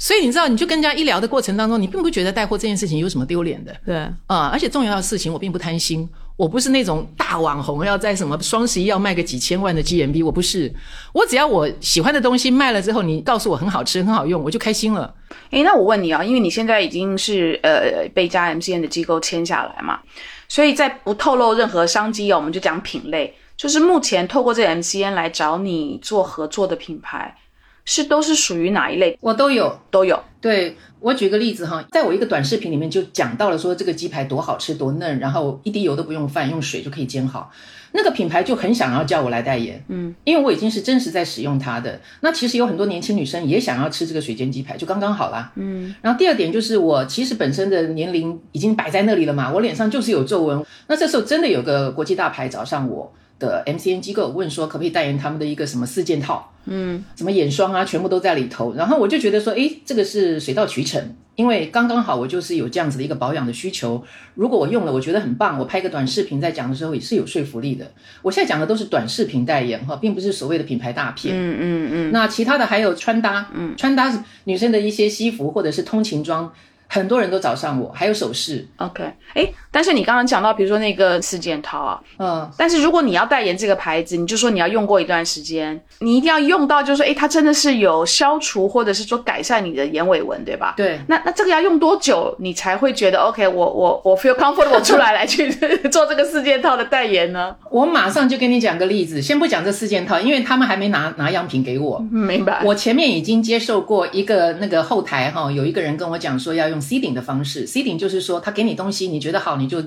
[0.00, 3.76] 所以你知道，你就跟人家一聊的过程当中，你并不觉得带货这件事情有什么丢脸的。
[3.84, 3.96] 对，
[4.26, 6.08] 啊，而且重要的事情我并不贪心。
[6.38, 10.72] 我不是那种大网红，要在什么双十一要卖个几千万的 GMB，我不是。
[11.12, 15.14] 我只要我喜欢的东西卖了之后，你告诉我很好吃、很好用，我就开心了。
[15.50, 20.00] 诶，那我问你啊，因为你现在已经是呃被加 MCN 的机构签下来嘛，
[20.48, 27.36] 所以在不透露任何商机哦，我们就讲品类，就是目前透过这 MCN 来找你做合作的品牌。
[27.84, 29.16] 是都是属于哪一类？
[29.20, 30.22] 我都有，都有。
[30.40, 37.52] 对我举个例子哈，在我一个短视频里面就讲到了说这个鸡排多好吃多嫩，然后一滴油都不用放，用水就可以煎好。
[37.92, 42.00] 那个品牌就很想要叫我来代言，嗯，因为我已经是真实在使用它的。
[42.20, 45.94] 那其实有很多年轻女生也想要吃这个水煎鸡排，就刚刚好啦，嗯。
[46.00, 50.64] 然后第二点就是我其实本身的年龄已经摆在那里了嘛，我脸上就是有皱纹。
[50.86, 53.12] 那这时候真的有个国际大牌找上我。
[53.40, 56.52] 的 MCN 机构问说，可不可以代言他们的一个什么四件套？
[56.66, 58.74] 嗯，什么眼霜啊，全部都在里头。
[58.74, 61.02] 然后我就觉得说，诶，这个是水到渠成，
[61.34, 64.04] 因为刚刚好我就是有这样子的一个保养的需求。
[64.34, 67.90] 如果我用了，我觉得很棒，我拍个短视频在讲的时候也是有说服力的。
[68.20, 71.34] 我现在讲的都是短视频代言哈，并不是所谓的品牌大片。
[71.34, 72.12] 嗯嗯嗯。
[72.12, 76.52] 那其他的还有穿搭，嗯，穿搭是女生的一些西服或者是通勤装。
[76.92, 78.66] 很多人都找上我，还有首饰。
[78.78, 90.74] OK，哎，但是你刚刚讲到，比如说那个四件套啊，嗯，但是如果你要代言这个牌子，你就说你要用过一段时间，你一定要用到，就是说，哎，它真的是有消除或者是说改善你的眼尾纹，对吧？
[90.76, 90.98] 对。
[91.06, 93.46] 那那这个要用多久，你才会觉得 OK？
[93.46, 95.48] 我我我 feel comfortable 出来来 去
[95.92, 97.54] 做这个四件套的代言呢？
[97.70, 102.00] 我马上就跟你讲个例子，先不讲这四件套，因为他们还没拿拿样品给我。
[102.10, 102.62] 明白。
[102.64, 106.79] 我前面已经接受过一个那个后台哈，有一个人跟我讲说要用。
[106.80, 109.82] C 顶的方式，C 顶就是说，他给你东西，你觉得好，你就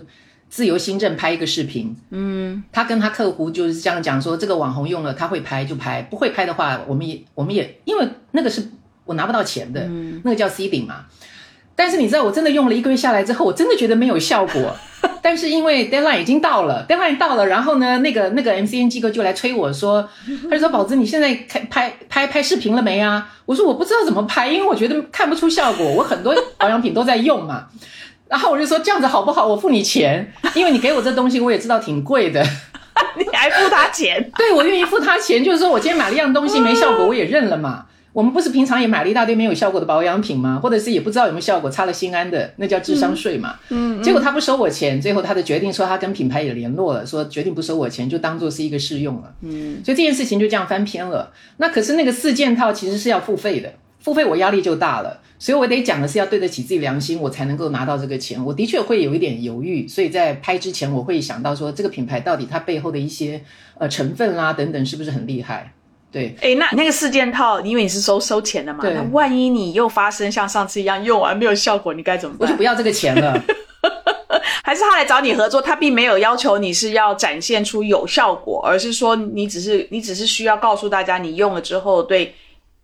[0.50, 1.96] 自由新政拍一个视频。
[2.12, 8.70] 嗯，他跟他客户就是这样讲说，这个网红用了他会拍就拍，不会拍的话，我们也我们也因为那个是
[9.06, 9.88] 我拿不到钱的，
[10.24, 11.06] 那个叫 C 顶嘛。
[11.76, 14.76] 但是你知道，我真的用了一个月下来之后，我真的觉得没有效果。
[15.21, 20.07] 但是因为 deadline 已经到了，deadline 到了，然后呢，那个那个 MCN 机构就来催我说，
[20.49, 23.28] 他就说宝子，你现在开拍拍拍视频了没啊？
[23.45, 25.86] 我说我不知道怎么拍，因为我觉得看不出效果。
[25.86, 27.65] 我很多保养品都在用嘛，
[28.30, 29.45] 然后我就说这样子好不好？
[29.47, 32.41] 我付你钱，因为你给我这东西，我也知道挺贵的，
[33.17, 34.32] 你还付他钱？
[34.38, 37.86] 对，我愿意付他钱，就是说我今天买了一样东西没效果，我也认了嘛。
[38.14, 40.59] 我们不是平常也买了一大堆没有效果的保养品吗？
[40.61, 43.55] 或者是也不知道有没有效果，擦了心安的，那叫智商税嘛。
[43.70, 49.34] 嗯，结果他不收我钱，最后他的决定说他跟品牌也联络了，说决定不收我钱，就当做是一个试用了。
[49.41, 51.34] 嗯，所以这件事情就这样翻篇了。
[51.57, 58.45] 那可是那个四件套其实是要付费的，付费我压力就大了，所以我得讲的是要对得起自己良心，我才能够拿到这个钱。
[58.45, 63.41] 我的确会有一点犹豫，所以在拍之前我会想到说这个品牌到底它背后的一些
[63.80, 65.74] 呃成分啦等等是不是很厉害。
[66.14, 72.47] 对，哎，那那个四件套，因为你是收收钱的嘛，对那万一你又发生像上次一样用完没有效果，你该怎么办？
[72.47, 73.41] 我就不要这个钱了。
[74.64, 82.34] 还是他来找你合作，他并没有要求你是要展现出有效果，而是说你只是你只是需要告诉大家你用了之后对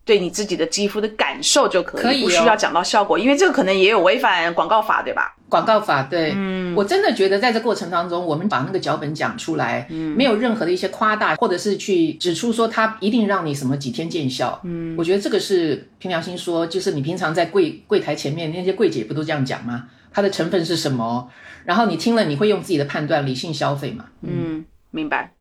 [0.10, 5.36] 对你自己的肌肤的感受就可以，可以哦不需要讲到效果，因为这个可能也有违反广告法，对吧？
[5.48, 19.86] 广告法对，嗯，我真的觉得在这过程当中，我们把那个脚本讲出来，嗯，没有任何的一些夸大，或者是去指出说它一定让你什么几天见效，嗯，我觉得这个是凭良心说，就是你平常在柜柜台前面那些柜姐不都这样讲吗？
[20.12, 21.30] 它的成分是什么？
[21.66, 24.06] 然后你听了，你会用自己的判断理性消费嘛？
[24.24, 25.34] 嗯，明白。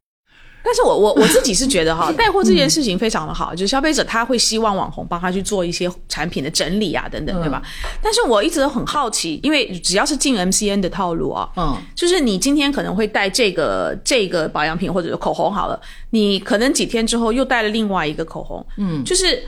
[0.63, 7.63] 但是我我我自己是觉得哈， 带货这件事情非常的好，就是消费者他会希望网红帮他去做一些产品的整理啊等等，对吧？
[8.03, 15.81] 但是我一直都很好奇，因为只要是进 MCN 的套路啊，嗯，就是你今天可能会带这个这个保养品或者是口红好了，
[16.11, 19.43] 你可能几天之后又带了另外一个口红，嗯，就是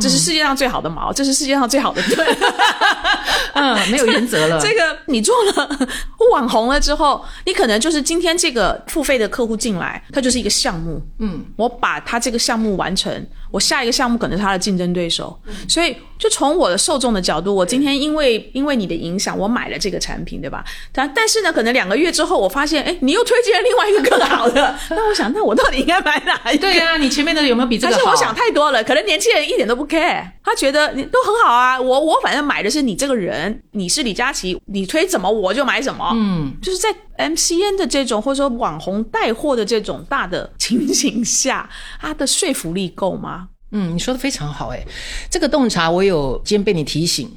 [0.00, 2.26] 这是世界上最好的毛，这是世界上最好的盾。
[3.54, 4.58] 嗯，没有原则了。
[4.60, 5.88] 这个你做了
[6.32, 11.02] 网红了之后，你可能就是今天这个付费的客户进来，他就是一个项目。
[11.18, 15.38] 嗯，我把他这个项目完成，我下一个项目可能是他的竞争对手。
[15.68, 20.64] 所以，就从我的受众的角度，我今天因为因为你的影响，我买了这个产品，对吧？
[20.92, 24.74] 但但是呢，可能两个月之后，我发现，哎，你又推荐了另外一个更好的。
[24.90, 26.62] 那我想，那我到底应该买哪一个？
[26.62, 27.98] 对啊，你前面的有没有比这个好？
[27.98, 28.82] 还是我想太多了？
[28.82, 31.80] 可能年轻人一点都不 care，他觉得你都很好啊。
[31.80, 36.10] 我我反正买的是你这个人，你是李佳琦，你推怎么我就买什么。
[36.14, 36.88] 嗯，就是在
[37.22, 41.68] MCN 的这种或者说网红带货的这种大的情形下，
[42.00, 43.48] 它的说服力够吗？
[43.70, 44.84] 嗯，你说的非常好，哎，
[45.30, 47.30] 这个洞察我有今天被你提醒。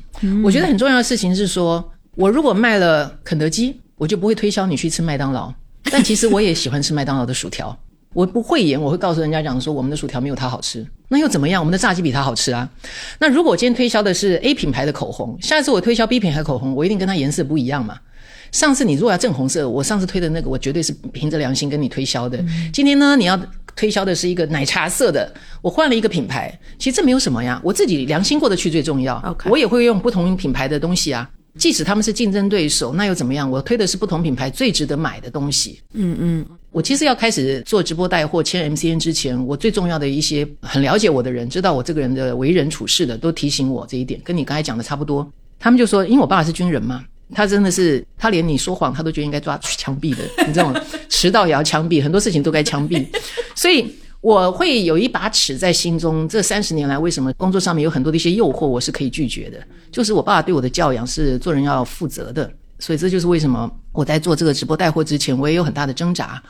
[0.44, 5.54] 我觉得很重要的事情是说，我如果卖了肯德基，我就不会推销你去吃麦当劳。
[5.92, 7.78] 但其实我也喜欢吃麦当劳的薯条，
[8.14, 10.86] 我不会演，我会告诉人家讲说，我们的薯条没有它好吃。
[11.08, 11.62] 那又怎么样？
[11.62, 12.68] 我们的炸鸡比它好吃啊。
[13.20, 17.98] 那如果我今天推销的是 A 品牌的口红，下次我推销 B 品牌口红，我一定跟它颜色不一样嘛。
[18.56, 22.42] 上次你如果要正红色，我上次推的那个，我绝对是凭着良心跟你推销的。
[22.72, 23.38] 今天呢，你要
[23.76, 25.30] 推销的是一个奶茶色的，
[25.62, 29.22] 我换了一个品牌，其实这没有什么呀，我自己良心过得去最重要。
[29.50, 33.52] 我也会用不同品牌的东西啊，即使他们是竞争对手，那又怎么样？
[33.52, 35.82] 我推的是不同品牌最值得买的东西。
[35.92, 45.30] 嗯嗯，我其实要开始做直播带货、签 MCN 之前，我最重要的一些很了解我的人，知道我这个人的为人处事的，都提醒我这一点，跟你刚才讲的差不多。
[45.60, 47.04] 他们就说，因为我爸爸是军人嘛，
[47.34, 50.82] 他真的是，他连你说谎，他都觉得应该抓去枪毙的，你知道吗？
[51.10, 53.06] 迟到也要枪毙，很多事情都该枪毙，
[53.56, 53.94] 所以。
[54.22, 56.28] 我会有一把尺在心中。
[56.28, 59.60] 这三十年来，为什么工作上面有很多的一些诱惑，我是可以拒绝的？
[59.92, 66.42] 就是我爸爸对我的教养是做人要负责的，所以这就是为什么我在做这个直播带货之前，我也有很大的挣扎。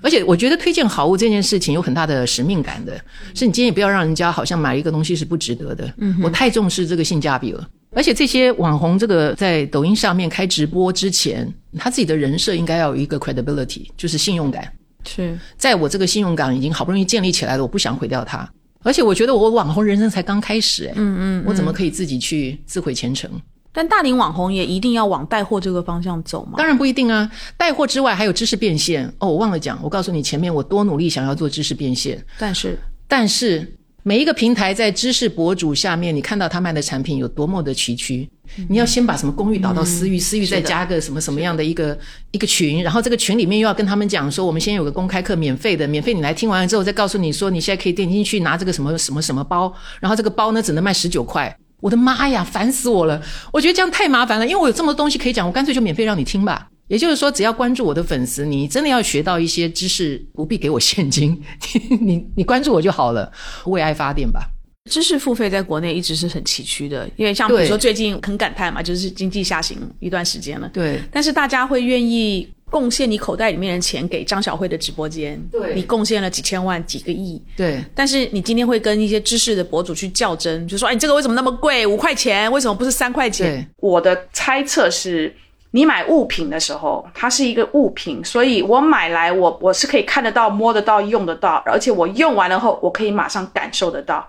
[0.00, 2.92] 而且我觉得推荐好物这件事情有很大的使命感的，
[3.34, 5.92] 是你今天也不要让人家好像买一个东西是不值得的。
[5.96, 7.68] 嗯，我太重视这个性价比了。
[7.94, 14.70] 而且这些网红这个在抖音上面开直播之前，他自己的人设应该要有一个 credibility，就是信用感。
[15.06, 18.48] 是在我这个信用感已经好不容易建立起来了，我不想毁掉它。
[18.82, 23.30] 而且我觉得我网红人生才刚开始、欸，嗯嗯，我怎么可以自己去自毁前程？
[23.72, 26.52] 但大龄网红也一定要往带货这个方向走吗？
[26.56, 29.06] 当然不一定啊，带货之外还有知识变现。
[29.18, 32.78] 哦，我忘了讲，我告诉你，前面我多努力想要做知识变现，但是
[33.08, 33.76] 但是
[34.06, 38.28] 每一个平台在知识博主下面，你看到他卖的产品有多么的崎岖，
[38.68, 41.98] 你要先把什么公寓导到私域，私域再加个什么什么样的一个
[42.30, 51.56] 一个群，然后这个群里面又要跟他们讲说，我们先有个公开课，免费的，免费你来听完了之后再告诉你说，你现在可以点进去拿这个什么什么什么包，然后这个包呢只能卖十九块。
[51.80, 53.22] 我的妈呀，烦死我了！
[53.54, 56.68] 我觉得这样太麻烦了，因为我有这么多东西可以讲，我干脆就免费让你听吧。
[56.88, 61.40] 也就是说，只要关注我的粉丝，你真的要学到一些知识，不必给我现金，
[62.00, 63.32] 你你关注我就好了，
[63.66, 64.50] 为爱发电吧。
[64.90, 71.00] 知识付费在国内一直是很崎岖的，因为像比如说最近很感叹嘛，就是经济下行一段时间了，对。
[71.10, 75.74] 但是大家会愿意贡献你口袋里面的钱给张小慧的直播间，对。
[75.74, 77.82] 你贡献了几千万、几个亿，对。
[77.94, 81.86] 但是你今天会跟一些知识的博主去较真，就说：“哎，你这个为什么那么贵？
[81.86, 85.34] 五块钱，为什么不是三块钱？”我的猜测是，
[85.74, 94.24] 你买物品的时候，它是一个物品，所以我买来我我是可以看得到、摸得到、用得到，而且我用完了后，我可以马上感受得到。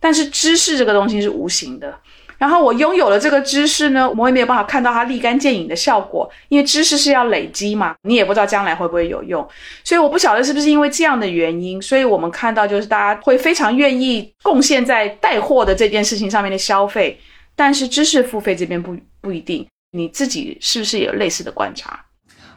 [0.00, 1.94] 但是知识这个东西是无形的。
[2.36, 9.46] 然后我拥有了这个知识呢，我也没有办法看到它立竿见影的效果，因为知识是要累积嘛，你也不知道将来会不会有用。
[9.84, 17.16] 所以我不晓得是不是因为这样的原因，所以我们看到就是大家会非常愿意贡献在带货的这件事情上面的消费，
[17.54, 19.64] 但是知识付费这边不不一定。
[19.92, 22.04] 你自己是不是也有类似的观察？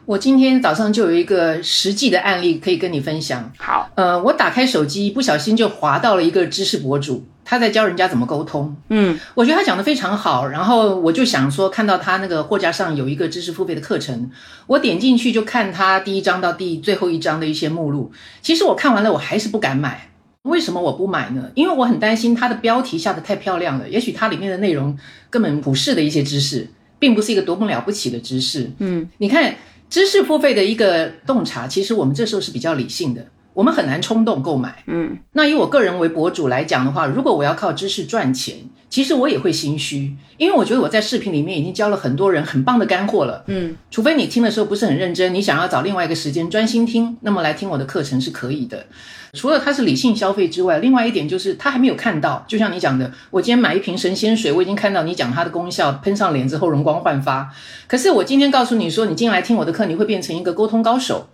[0.04, 3.50] 我今天早上就有一个实际的案例可以跟你分享。
[3.56, 8.76] 好，呃，我打开手机，不小心就滑到了一个知识博主，他在教人家怎么沟通。
[8.90, 14.30] 嗯，我觉得他讲的非常好，然后我就想说，看到他那个货架上有一个知识付费的课程，
[14.66, 18.12] 我点进去就看他第一章到第最后一章的一些目录。
[18.42, 20.10] 其实我看完了，我还是不敢买。
[20.42, 21.50] 为什么我不买呢？
[21.54, 24.98] 因为我很担心它的标题下的太漂亮了，也许它里面的内容
[25.30, 26.68] 根本不是的一些知识，
[27.02, 28.70] 并不是一个多么了不起的知识。
[28.78, 29.56] 嗯，你看
[29.90, 34.82] 知识付费的一个洞察，其实我们这时候是比较理性的，我们很难冲动购买。
[34.86, 38.56] 嗯，那以我个人为博主来讲的话，如果我要靠知识赚钱，
[38.88, 43.44] 其实我也会心虚，因为我觉得我在视频里面已经教了很多人很棒的干货了。
[43.46, 48.86] 嗯，除非你听的时候不是很认真，你想要找另外一个时间专心听，那么来听我的课程是可以的。
[49.34, 57.50] 除了它是理性消费之外，另外一点就是他还没有看到，就像你讲的，我今天买一瓶神仙水，我已经看到你讲它的功效，喷上脸之后容光焕发。
[57.86, 61.28] 可是我今天告诉你说，你进来听我的课，你会变成一个沟通高手，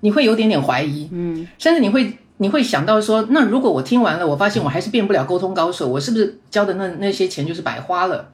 [0.00, 8.30] 你会有点点怀疑，嗯，甚至你会你会想到说，那如果我听完了，我发现我还是变不了沟通高手，我是不是交的那那些钱就是白花了？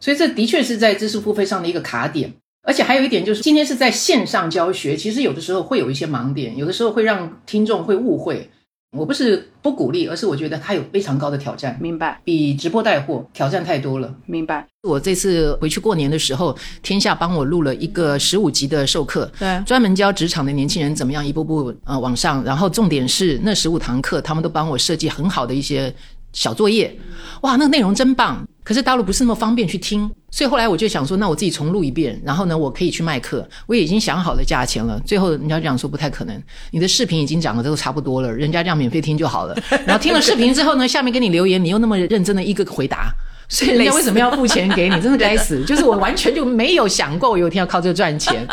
[0.00, 2.32] 所以这的确是在知识付费上的一个卡点。
[2.64, 8.48] 而且还有一点就是，今天是在线上教学，其实有的时候会有一些盲点，有的时候会让听众会误会。
[8.92, 14.14] 我不是不鼓励，而是我觉得它有非常高的挑战，明白，比直播带货挑战太多了。
[14.26, 14.66] 明白。
[14.82, 22.44] 我这次回去过年的时候，天下帮我录了一个十五集的授课，对，专门教职场的年轻人怎么样一步步呃往上。
[22.44, 25.94] 然后重点是那十五堂课，他们都帮我设计很好的一些
[26.34, 26.94] 小作业，
[27.40, 28.46] 哇，那个内容真棒。
[28.64, 33.48] 可是大陆不是那么方便去听，所以后来我就想说，那我自己重录一遍，然后呢，我可以去卖课。
[33.66, 35.00] 我也已经想好了价钱了。
[35.04, 39.56] 最后人家讲说不太可能，你的视频已经讲的都差不多了，人家这样免费听就好了。
[39.84, 43.12] 然后听了视频之后呢，下面给你留言，你又那么认真的一个回答，
[43.48, 45.00] 所以人家为什么要付钱给你？
[45.00, 45.62] 真的该死！
[45.66, 48.46] 就是我完全就没有想过我有一天要靠这个赚钱，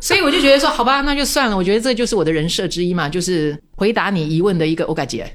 [0.00, 1.56] 所以我就觉得说，好吧，那就算了。
[1.56, 5.30] 我觉得这就是我的人设之一嘛，就是回答你疑问的一个欧嘎姐。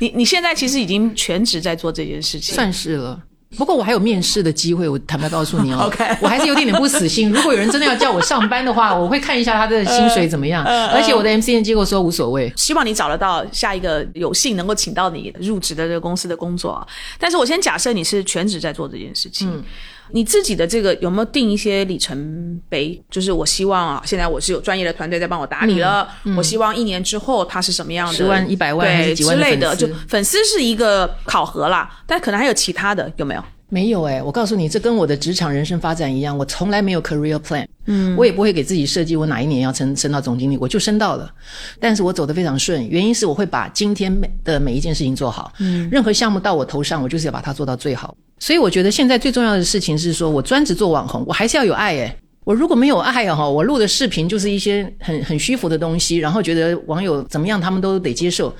[0.00, 3.22] 你你现在其实已经全职在做这件事情，算是了。
[3.56, 5.86] 不过我还有面试的机会，我坦白告诉你哦。
[5.90, 7.32] OK 我还是有点点不死心。
[7.32, 10.64] 如果有人真的要叫我上班的话，我会看一下他的薪水怎么样。
[10.64, 12.52] 而且我的 MCN 机构说无所谓。
[12.56, 16.86] 希望你找得到下一个有幸能够请到你入职的这个公司的工作啊。
[17.18, 19.64] 但是我先假设你是全职在做这件事情，嗯
[20.12, 23.00] 你自己的这个有没有定一些里程碑？
[23.10, 33.44] 就是我希望啊，现在我是有专业的团队在帮我打理了，我希望一年之后它是什么样的，嗯十万、一百万对几万之类的，就粉丝是一个考核啦，但可能还有其他的，有没有？
[33.70, 41.30] 没有哎、我告诉你，这跟我的职场人生发展一样，我从来没有 career plan，嗯，我也不会给自己设计我哪一年要升升到总经理，我就升到了，
[41.78, 58.52] 但是我走得非常顺，原因是我会把今天每的每一件事情做好，嗯，任何项目到我头上，我就是要把它做到最好，所以我觉得现在最重要的事情是说我专职做网红，我还是要有爱哎、我如果没有爱啊哈，我录的视频就是一些很很虚浮的东西，然后觉得网友怎么样，他们都得接受，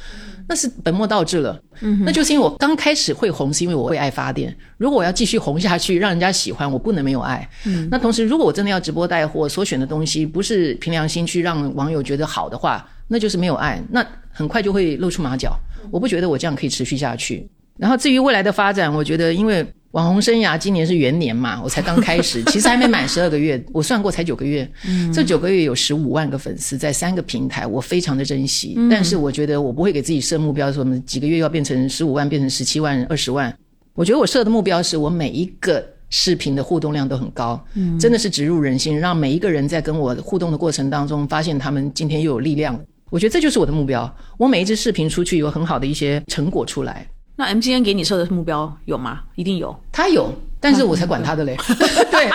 [0.51, 1.57] 那是本末倒置了。
[1.81, 4.55] 嗯，那就是因为我刚开始会红，是因为我为爱发电。
[4.79, 7.49] 如果我要继续红下去，让人家喜欢，我不能没有爱。
[7.67, 15.57] 嗯，那同时，如果我真的要直播带货，所选的东西不是凭良心去让网友觉得好的话，那就是没有爱，那很快就会露出马脚。
[15.93, 17.49] 我不觉得我这样可以持续下去。
[17.79, 24.69] 然后至于未来的发展，我觉得因为网红生涯今年是元年嘛，我才刚开始， 其实还没满十二个月，我算过才九个月。
[25.13, 28.79] 这九个月有十五万个粉丝，在三个平台，我非常的珍惜。
[28.89, 33.53] 但是我觉得我不会给自己设目标，说我们几个月要变成十五万，变成十七万、二十万。
[33.95, 37.61] 我觉得我设的目标是我每一个视频的互动量都很高，
[37.99, 42.81] 真的是植入人心，让每一个人在跟我互动的过程当中，发现他们今天又有力量。
[43.11, 44.09] 我觉得这就是我的目标。
[44.39, 47.05] 我每一支视频出去有很好的一些成果出来。
[47.41, 49.21] 那 MGN 给你设的目标有吗？
[49.35, 49.75] 一定有。
[49.91, 50.31] 他有，
[50.61, 51.57] 但是我才管他的嘞。
[52.13, 52.31] 对，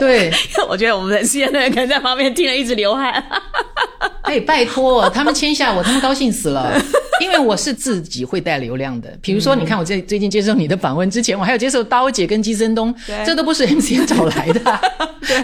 [0.00, 0.32] 对，
[0.66, 3.22] 我觉得我们的 C N 的人可能在旁边听了一直流汗。
[4.22, 6.72] 哎，拜托，他们签下我，他们高兴死了。
[7.20, 12.94] 因为我是自己会带流量的，比如说，你看我最最近接受你的访问之前，我还有接受刀姐跟基森东，
[13.24, 14.80] 这都不是 MCN 找来的、啊，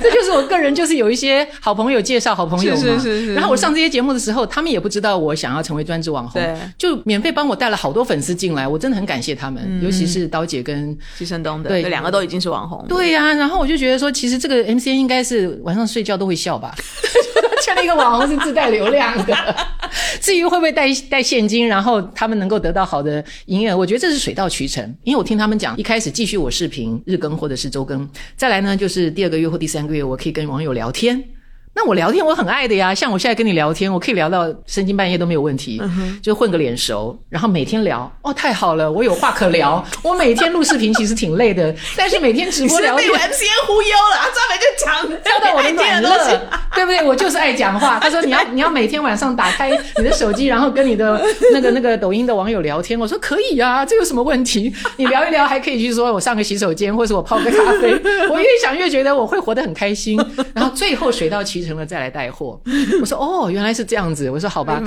[0.03, 2.81] 这就是我个人就是有一些好朋友介绍好朋友嘛。
[2.81, 11.83] 是是是是然后我上这些节目的时候，他们也不知道我想要成为专职网红对，就免费帮我带了好多粉丝进来，我真的很感谢他们，尤其是刀姐跟季森东的，对。
[11.83, 12.85] 这两个都已经是网红。
[12.89, 16.75] 对呀、然后我就觉得说，其实这个 MCN 应该是晚上睡觉都会笑吧。
[17.67, 19.57] 像那个网红是自带流量的，
[20.23, 24.85] 至于会不会带带现金，然后他们能够得到好的营业，我觉得这是水到渠成。
[25.03, 31.21] 因为我听他们讲，一开始继续我视频日更或者是周更，再来呢就是第二个月或第三个月，我可以跟网友聊天。
[31.77, 35.79] 那我聊天我很爱的呀，像我现在跟你聊天，我可以聊到深更半夜都没有问题，
[36.23, 39.85] 就混个脸熟，然后每天聊，哦，太好了，我有话可聊。
[40.03, 47.05] 我每天录视频其实挺累的，但是每天直播聊天， 被 MCN 忽悠了，专门就讲教到我的暖乐， 对不对？
[47.05, 48.01] 我就是爱讲话。
[48.01, 51.23] 他说你要你要每天晚上打开你的手机，然后跟你的
[51.53, 52.99] 那个那个抖音的网友聊天。
[52.99, 54.75] 我说可以啊，这有什么问题？
[54.97, 57.93] 你聊一聊还可以去说我上个洗手间，或者我泡个咖啡。
[58.31, 60.19] 我越想越觉得我会活得很开心，
[60.55, 62.61] 然后最后水到渠成的再来带货。
[63.01, 64.29] 我说哦，原来是这样子。
[64.31, 64.83] 我说好吧。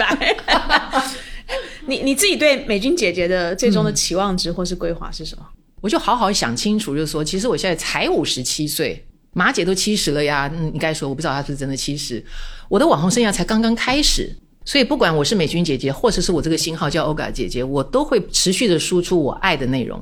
[1.88, 5.44] 你你自己对美君姐姐的最终的期望值或是规划是什么？
[5.82, 9.04] 我就好好想清楚，就是说，其实我现在才五十七岁，
[9.34, 10.48] 马姐都七十了呀。
[10.54, 12.24] 嗯，应该说我不知道她是真的七十，
[12.70, 14.38] 我的网红生涯才刚刚开始。
[14.70, 20.00] 所以不管我是美君姐姐，或者是我这个新号叫欧嘎姐姐，我都会持续的输出我爱的内容。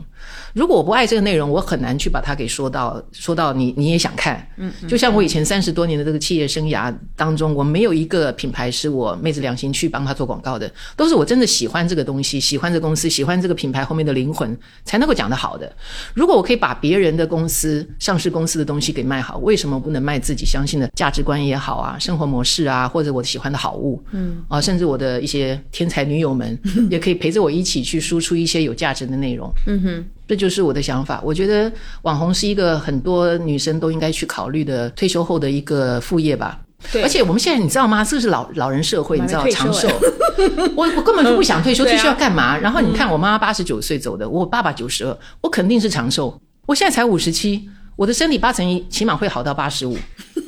[0.53, 4.45] 如果我不爱这个内容，我很难去把它给说到说到你你也想看。
[4.57, 15.71] 嗯，就像我以前三十多年的这个企业生涯当中，我没有一个品牌是我昧着良心去帮他做广告的，都是我真的喜欢这个东西，喜欢这公司，喜欢这个品牌后面的灵魂，才能够讲得好的。
[16.13, 24.03] 如果我可以把别人的公司、上市公司的东西给卖好，为什么不能卖自己相信的价值观也好啊，生活模式啊，或者我喜欢的好物？
[24.11, 26.57] 嗯，啊，甚至我的一些天才女友们
[26.89, 29.51] 也可以陪着我一起去输出一些有价值的内容。
[29.67, 30.05] 嗯哼。
[30.27, 31.21] 这就是我的想法。
[31.23, 36.59] 我觉得网红是一个很多女生都应该去考虑的退休后的一个副业吧。
[36.91, 38.03] 对，而且我们现在你知道吗？
[38.03, 39.87] 这是老老人社会，你知道长寿。
[40.75, 42.57] 我我根本就不想退休，退休要干嘛？
[42.57, 46.39] 然后你看我妈妈八十九岁走的，我爸爸九十二，我肯定是长寿。
[46.65, 49.97] 我现在才五十七，我的身体八成一起码会好到八十五，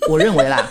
[0.10, 0.70] 我认为啦。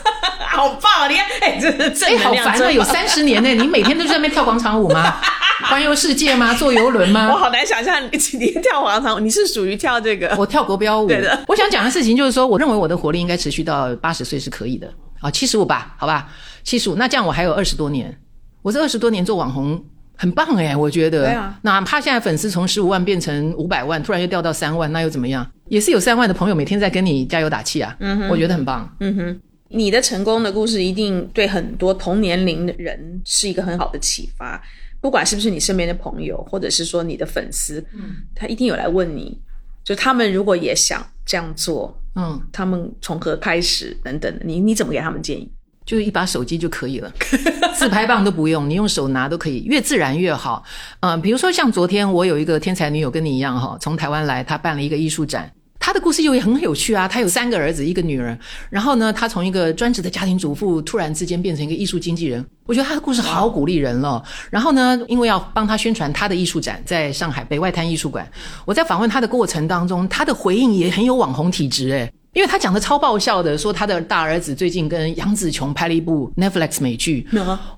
[0.59, 1.09] 好棒啊！
[1.09, 2.04] 你看，哎，这是。
[2.06, 2.70] 哎，好烦啊！
[2.70, 5.14] 有三十年呢，你每天都在那边跳广场舞吗？
[5.70, 6.52] 环游世界吗？
[6.54, 7.28] 坐游轮吗？
[7.32, 8.18] 我好难想象你
[8.61, 9.20] 跳广场舞。
[9.20, 10.34] 你是属于跳这个？
[10.36, 11.06] 我跳国标舞。
[11.06, 11.38] 对的。
[11.46, 14.92] 我想讲的事情就是说，我认为我的活力应该持续到八十岁是可以的。
[15.20, 16.28] 啊，七十五吧，好吧，
[16.64, 16.96] 七十五。
[16.96, 18.18] 那这样我还有二十多年。
[18.62, 19.80] 我这二十多年做网红
[20.16, 21.52] 很棒哎，我觉得。
[21.62, 25.46] 哪怕现在粉丝从十五万变成五百万，突然又掉到三万，那又怎么样？
[25.68, 27.94] 也是有三万的朋友每天在跟你加油打气啊。
[28.00, 28.28] 嗯哼。
[28.28, 28.88] 我觉得很棒。
[29.00, 29.40] 嗯哼。
[29.69, 34.61] 你的成功的故事一定对很多同年龄的人是一个很好的启发，
[35.01, 39.39] 不管是不是你身边的朋友，或者是说你的粉丝，嗯，他一定有来问你，
[39.85, 45.51] 就他们如果也想这样做，嗯，他们从何开始等等的，你你怎么给他们建议？
[45.85, 47.11] 就一把手机就可以了，
[47.75, 50.62] 自拍棒都不用，你用手拿都可以，越自然越好。
[51.01, 55.51] 嗯，比如说像昨天我有一个天才女友跟你一样哈，从台湾来，她办了一个艺术展。
[55.79, 57.07] 他的故事又也很有趣啊！
[57.09, 58.37] 他有三个儿子，一个女儿。
[58.68, 62.45] 然后呢，他从一个专职的家庭主妇，突然之间变成一个艺术经纪人。
[62.66, 64.22] 我觉得他的故事好鼓励人了。
[64.51, 68.29] 然后呢，因为要帮他宣传他的艺术展，在上海北外滩艺术馆。
[68.66, 77.26] 我在访问他的过程当中，他的回应也很有网红体质诶因为他讲的超爆笑的，说他的大儿子最近跟杨紫琼拍了一部 Netflix 美剧，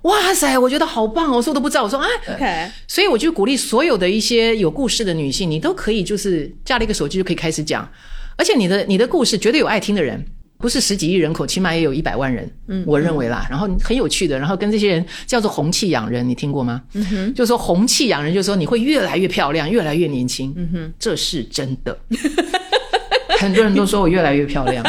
[0.02, 1.38] 哇塞，我觉得好棒哦！
[1.38, 7.90] 我说都不知道，我说啊，OK，，所以我就鼓励所有的一些有故事的女性，你都可以就是架了一个手机就可以开始讲，
[8.36, 10.22] 而且你的你的故事绝对有爱听的人，
[10.58, 16.82] 不是十几亿人口，起码也有一百万人，嗯，我认为啦，然后很有趣的，然后跟这些人叫做红气养人，你听过吗？
[16.92, 21.98] 嗯哼，就说红气养人，就是说你会越来越漂亮，越来越年轻，嗯哼，这是真的。
[23.41, 24.84] 很多人都说我越来越漂亮，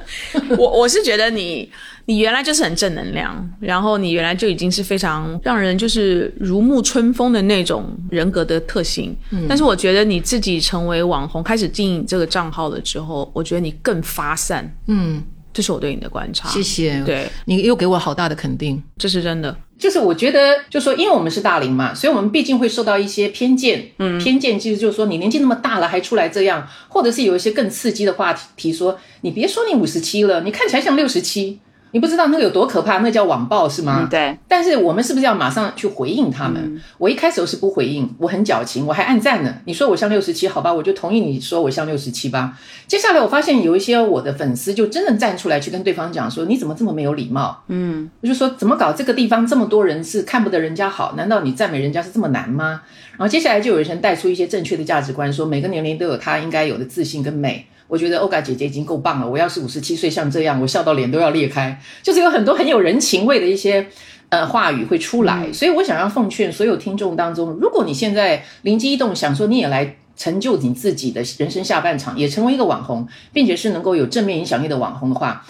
[0.56, 1.70] 我我是觉得你
[2.06, 9.14] 你原来就是很正能量，然后你原来就已经是非常让人就是如沐春风的那种人格的特性。
[9.48, 14.70] 但是我觉得你自己成为网红，开始经营这个账号了之后，我觉得你更发散。
[14.86, 15.22] 嗯。
[15.50, 17.02] 这是我对你的观察，谢谢。
[17.04, 19.56] 对你又给我好大的肯定，这是真的。
[19.78, 23.92] 就是我觉得，就说因为我们是大龄嘛，所以我们毕竟会受到一些偏见。
[23.98, 31.60] 嗯，偏见其实就是说你年纪那么大了还出来这样，或者是有一些更刺激的话题，说你别说你五十七了，你看起来像六十七。
[31.92, 34.06] 你不知道那个有多可怕，那叫网暴是吗？
[34.10, 34.36] 对。
[34.46, 36.80] 但是我们是不是要马上去回应他们？
[36.98, 39.54] 我一开始是不回应，我很矫情，我还按赞呢。
[39.64, 42.58] 你说我像六十七，好吧，我就同意你说我像六十七吧。
[42.86, 48.92] 接下来我发现有一些我的粉丝就真的站出来去跟对方讲说：“你怎么这么没有礼貌？”嗯，我就说怎么搞？
[48.92, 52.82] 这个地方这么多人是看不得人家好，难道你赞美人家是这么难吗？
[53.16, 57.66] 然后接下来就有人带出一些正确的价值观，说每个年龄都有他应该有的自信跟美。
[57.88, 59.28] 我觉得欧嘎姐姐已经够棒了。
[59.28, 61.80] 我要是五十七岁像这样，我笑到脸都要裂开。
[62.02, 63.86] 就是有很多很有人情味的一些
[64.28, 75.46] 呃话语会出来，所以我想要奉劝所有听众当中，如果你现在灵机一动，想说你也来成就你自己的人生下半场，也成为一个网红，并且是能够有正面影响力的网红的话，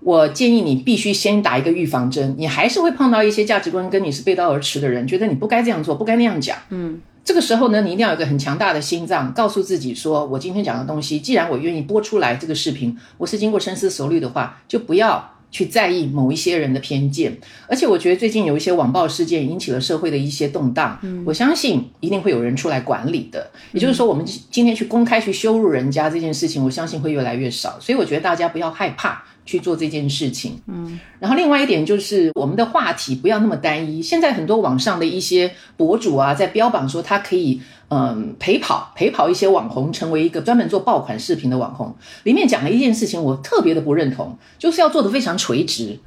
[0.00, 2.34] 我建议你必须先打一个预防针。
[2.36, 6.56] 你还是会碰到一些价值观跟你是背道而驰的人，觉得你不该这样做，不该那样讲。
[6.68, 7.00] 嗯。
[7.28, 17.36] 这个时候呢，你一定要有一个很强大的心脏，告诉自己说：“我今天讲的东西，既然我愿意播出来这个视频，我是经过深思熟虑的话，就不要去在意某一些人的偏见，
[17.68, 23.50] 而且我觉得最近有一些网暴事件引起了社会的一些动荡，我相信一定会有人出来管理的。
[23.72, 27.78] 也就是说，我们今天去公开去羞辱人家这件事情，我相信会越来越少。
[27.78, 29.22] 所以我觉得大家不要害怕。
[29.48, 34.02] 去做这件事情，嗯，然后另外一点就是我们的话题不要那么单一。
[34.02, 41.96] 现在很多网上的一些博主啊，在标榜说他可以，嗯，陪跑陪跑一些网红，成为一个专门做爆款视频的网红。
[42.24, 45.98] 里面讲了一件事情，我特别的不认同，就是要做的非常垂直。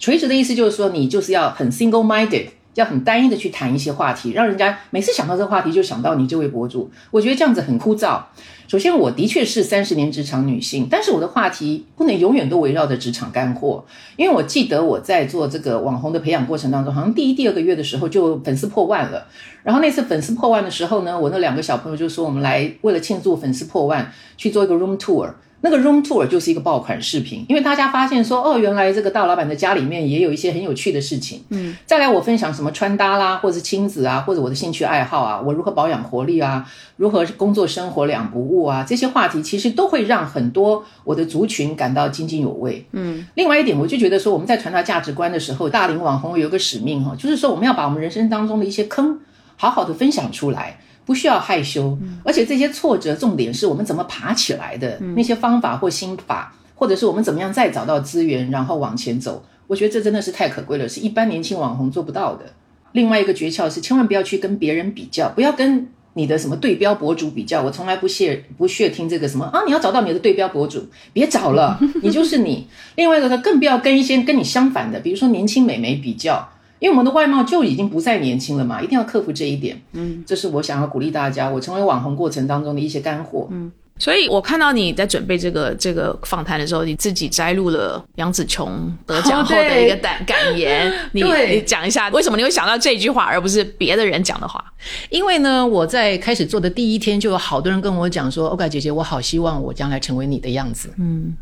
[0.00, 6.88] 垂直的意思就是说，你就是要很 single minded，要很单一的去谈一些话题，让人家每次想到这个话题就想到你这位博主。
[7.10, 8.22] 我觉得这样子很枯燥。
[8.68, 13.84] 首先，我的确是三十年职场女性，但是我的话题不能永远都围绕着职场干货。
[14.16, 19.26] 因为我记得我在做这个网红的培养过程当中，好像第一、第二个月的时候就粉丝破万了。
[19.64, 25.32] 然后那次粉丝破万的时候呢，我那两个小朋友就说，我们来为了庆祝粉丝破万，去做一个 room tour。
[25.60, 31.42] 那个 room tour 就是一个爆款视频，因为大家发现说，哦，原来这个大老板的家里面也有一些很有趣的事情。
[31.50, 36.64] 嗯，再来我分享什么穿搭啦，或者亲子啊，或者我的兴趣爱好啊，我如何保养活力啊，
[36.96, 42.86] 如何工作生活两不误啊，这些话题其实都会让很多我的族群感到津津有味。
[42.92, 49.18] 嗯，另外一点，我就觉得说我们在传达价值观的时候，大龄网红有个使命哈，就是说我们要把我们人生当中的一些坑
[49.56, 50.78] 好好的分享出来。
[51.08, 59.42] 不需要害羞，而且这些挫折，重点是我们怎么爬起来的那些方法或心法，或者是我们怎么样再找到资源，然后往前走。
[59.66, 62.44] 我觉得这真的是太可贵了，是一般年轻网红做不到的。
[62.92, 67.62] 另外一个诀窍是，千万不要去跟别人比较，不要跟你的什么对标博主比较。
[67.62, 72.66] 我从来不屑不屑听这个什么啊，你要找到你的对标博主，别找了，你就是你。
[72.96, 76.46] 另外一个，更不要跟一些跟你相反的，比如说年轻美眉比较。
[76.78, 79.80] 因为我们的外貌就已经不再年轻了嘛，一定要克服这一点。
[79.92, 83.48] 嗯，这是我想要鼓励大家，我成为网红过程当中的一些干货。
[83.50, 90.92] 嗯，所以我看到你在准备这个这个访谈的时候，你自己摘录了杨紫琼得奖后的一个感感言。
[91.12, 94.64] 你 你讲一下，为什么你会想到这句话，而不是别的人讲的话？
[95.10, 101.34] 因为呢，我在开始做的第一天，就有好多人跟我讲说：“欧盖姐姐，我好希望我将来成为你的样子。”嗯，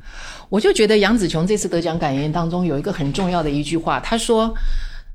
[0.49, 4.55] 我就觉得杨紫琼这次得奖感言当中有一个很重要的一句话，她说。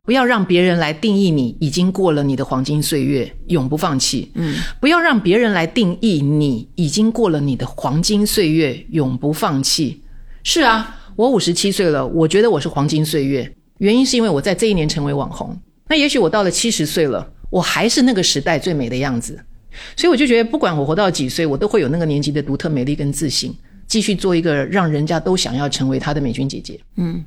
[0.04, 4.32] 不要让别人来定义你，已经过了你的黄金岁月，永不放弃。
[4.34, 10.02] 嗯，不要让别人来定义你，已经过了你的黄金岁月，永不放弃。
[10.44, 15.56] 是啊，我五十七岁了，我觉得我是黄金岁月，原因是因为我在这一年成为网红。
[15.88, 19.40] 那也许我到了七十岁了，我还是那个时代最美的样子。
[19.96, 23.54] 所以我就觉得，不管我活到几岁，我都会有那个年纪的独特美丽跟自信，
[23.86, 26.80] 继续做一个让人家都想要成为她的美君姐姐。
[26.96, 27.24] 嗯。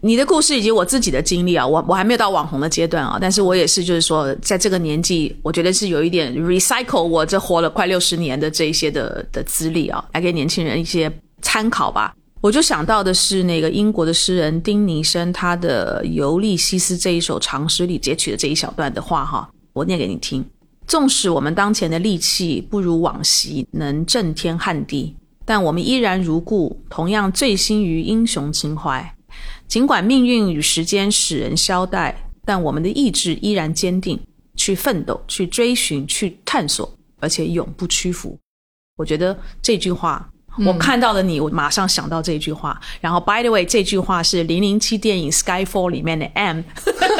[0.00, 11.12] 你的故事以及我自己的经历啊，我我还没有到网红的阶段啊，但是我也是，就是说，在这个年纪，我觉得是有一点 recycle 我这活了快六十年的这一些的的资历啊，来给年轻人一些
[11.42, 12.14] 参考吧。
[12.40, 20.42] 我就想到的是那个英国的诗人丁尼生他的《尤利西斯》这一首长诗里截取的这一小段的话哈，我念给你听。
[20.86, 25.14] 纵使我们当前的力气不如往昔能震天撼地，
[25.44, 29.14] 但我们依然如故，同样醉心于英雄情怀。
[29.68, 32.14] 尽管命运与时间使人消怠，
[32.44, 34.20] 但我们的意志依然坚定，
[34.56, 38.38] 去奋斗，去追寻，去探索，而且永不屈服。
[38.96, 40.30] 我觉得这句话。
[40.66, 42.78] 我看到了你，我马上想到这句话。
[43.00, 46.60] 然后，by the way，这句话是零零七电影《Skyfall》里面的 M，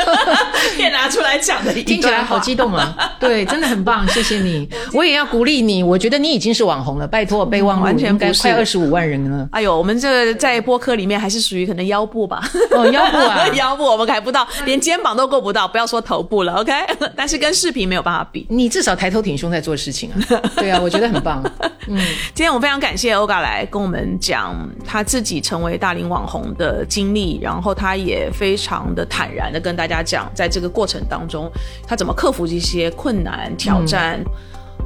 [0.77, 1.73] 便拿出来讲的。
[1.73, 2.95] 听起来好激动啊！
[3.19, 4.69] 对，真的很棒，谢谢你。
[4.93, 7.07] 我也要鼓励你，我觉得你已经是网红了。
[7.07, 9.49] 拜托，备忘录完全不是快二十五万人了。
[9.53, 12.43] 哎呦，我们这个在播客里面还是属于可能腰部吧？
[12.73, 16.55] 哦，腰部啊， 腰部我们还不到，连肩膀都够不到，不要说头部了。
[16.55, 16.73] OK，
[17.17, 18.47] 但是跟视频没有办法比。
[18.51, 20.43] 你至少抬头挺胸在做事情啊。
[20.57, 21.43] 对啊，我觉得很棒。
[21.87, 21.97] 嗯，
[22.35, 23.21] 今天我非常感谢。
[23.31, 31.49] Oga 来跟我们讲他自己成为大龄网红的经历，然后他也非常的坦然的跟大家讲，在这个过程当中，
[31.87, 34.21] 他怎么克服这些困难挑战，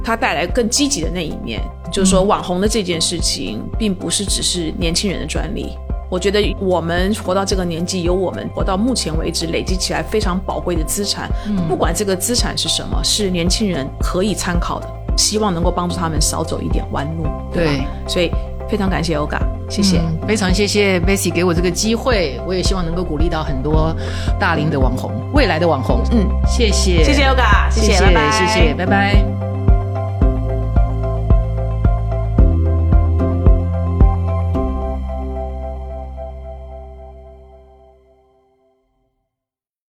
[0.03, 1.59] 他带来更积极的那一面。
[1.91, 5.75] 就是说，网红的这件事情，并不是只是年轻人的专利。
[6.09, 11.29] 我觉得我们活到这个年纪，有我们活到目前为止累积起来非常宝贵的资产，
[11.67, 14.87] 不管这个资产是什么，是年轻人可以参考的。
[15.17, 17.25] 希望能够帮助他们少走一点弯路。
[17.53, 18.29] 对，所以
[18.67, 23.95] 非常感谢欧 a，谢谢，非常谢谢 Bessy 给我这个机会，我也希望能够鼓励到很多
[24.37, 26.01] 大龄的网红，未来的网红。
[26.11, 29.54] 嗯，谢谢，谢谢欧嘎，谢谢，拜拜，谢谢，拜拜。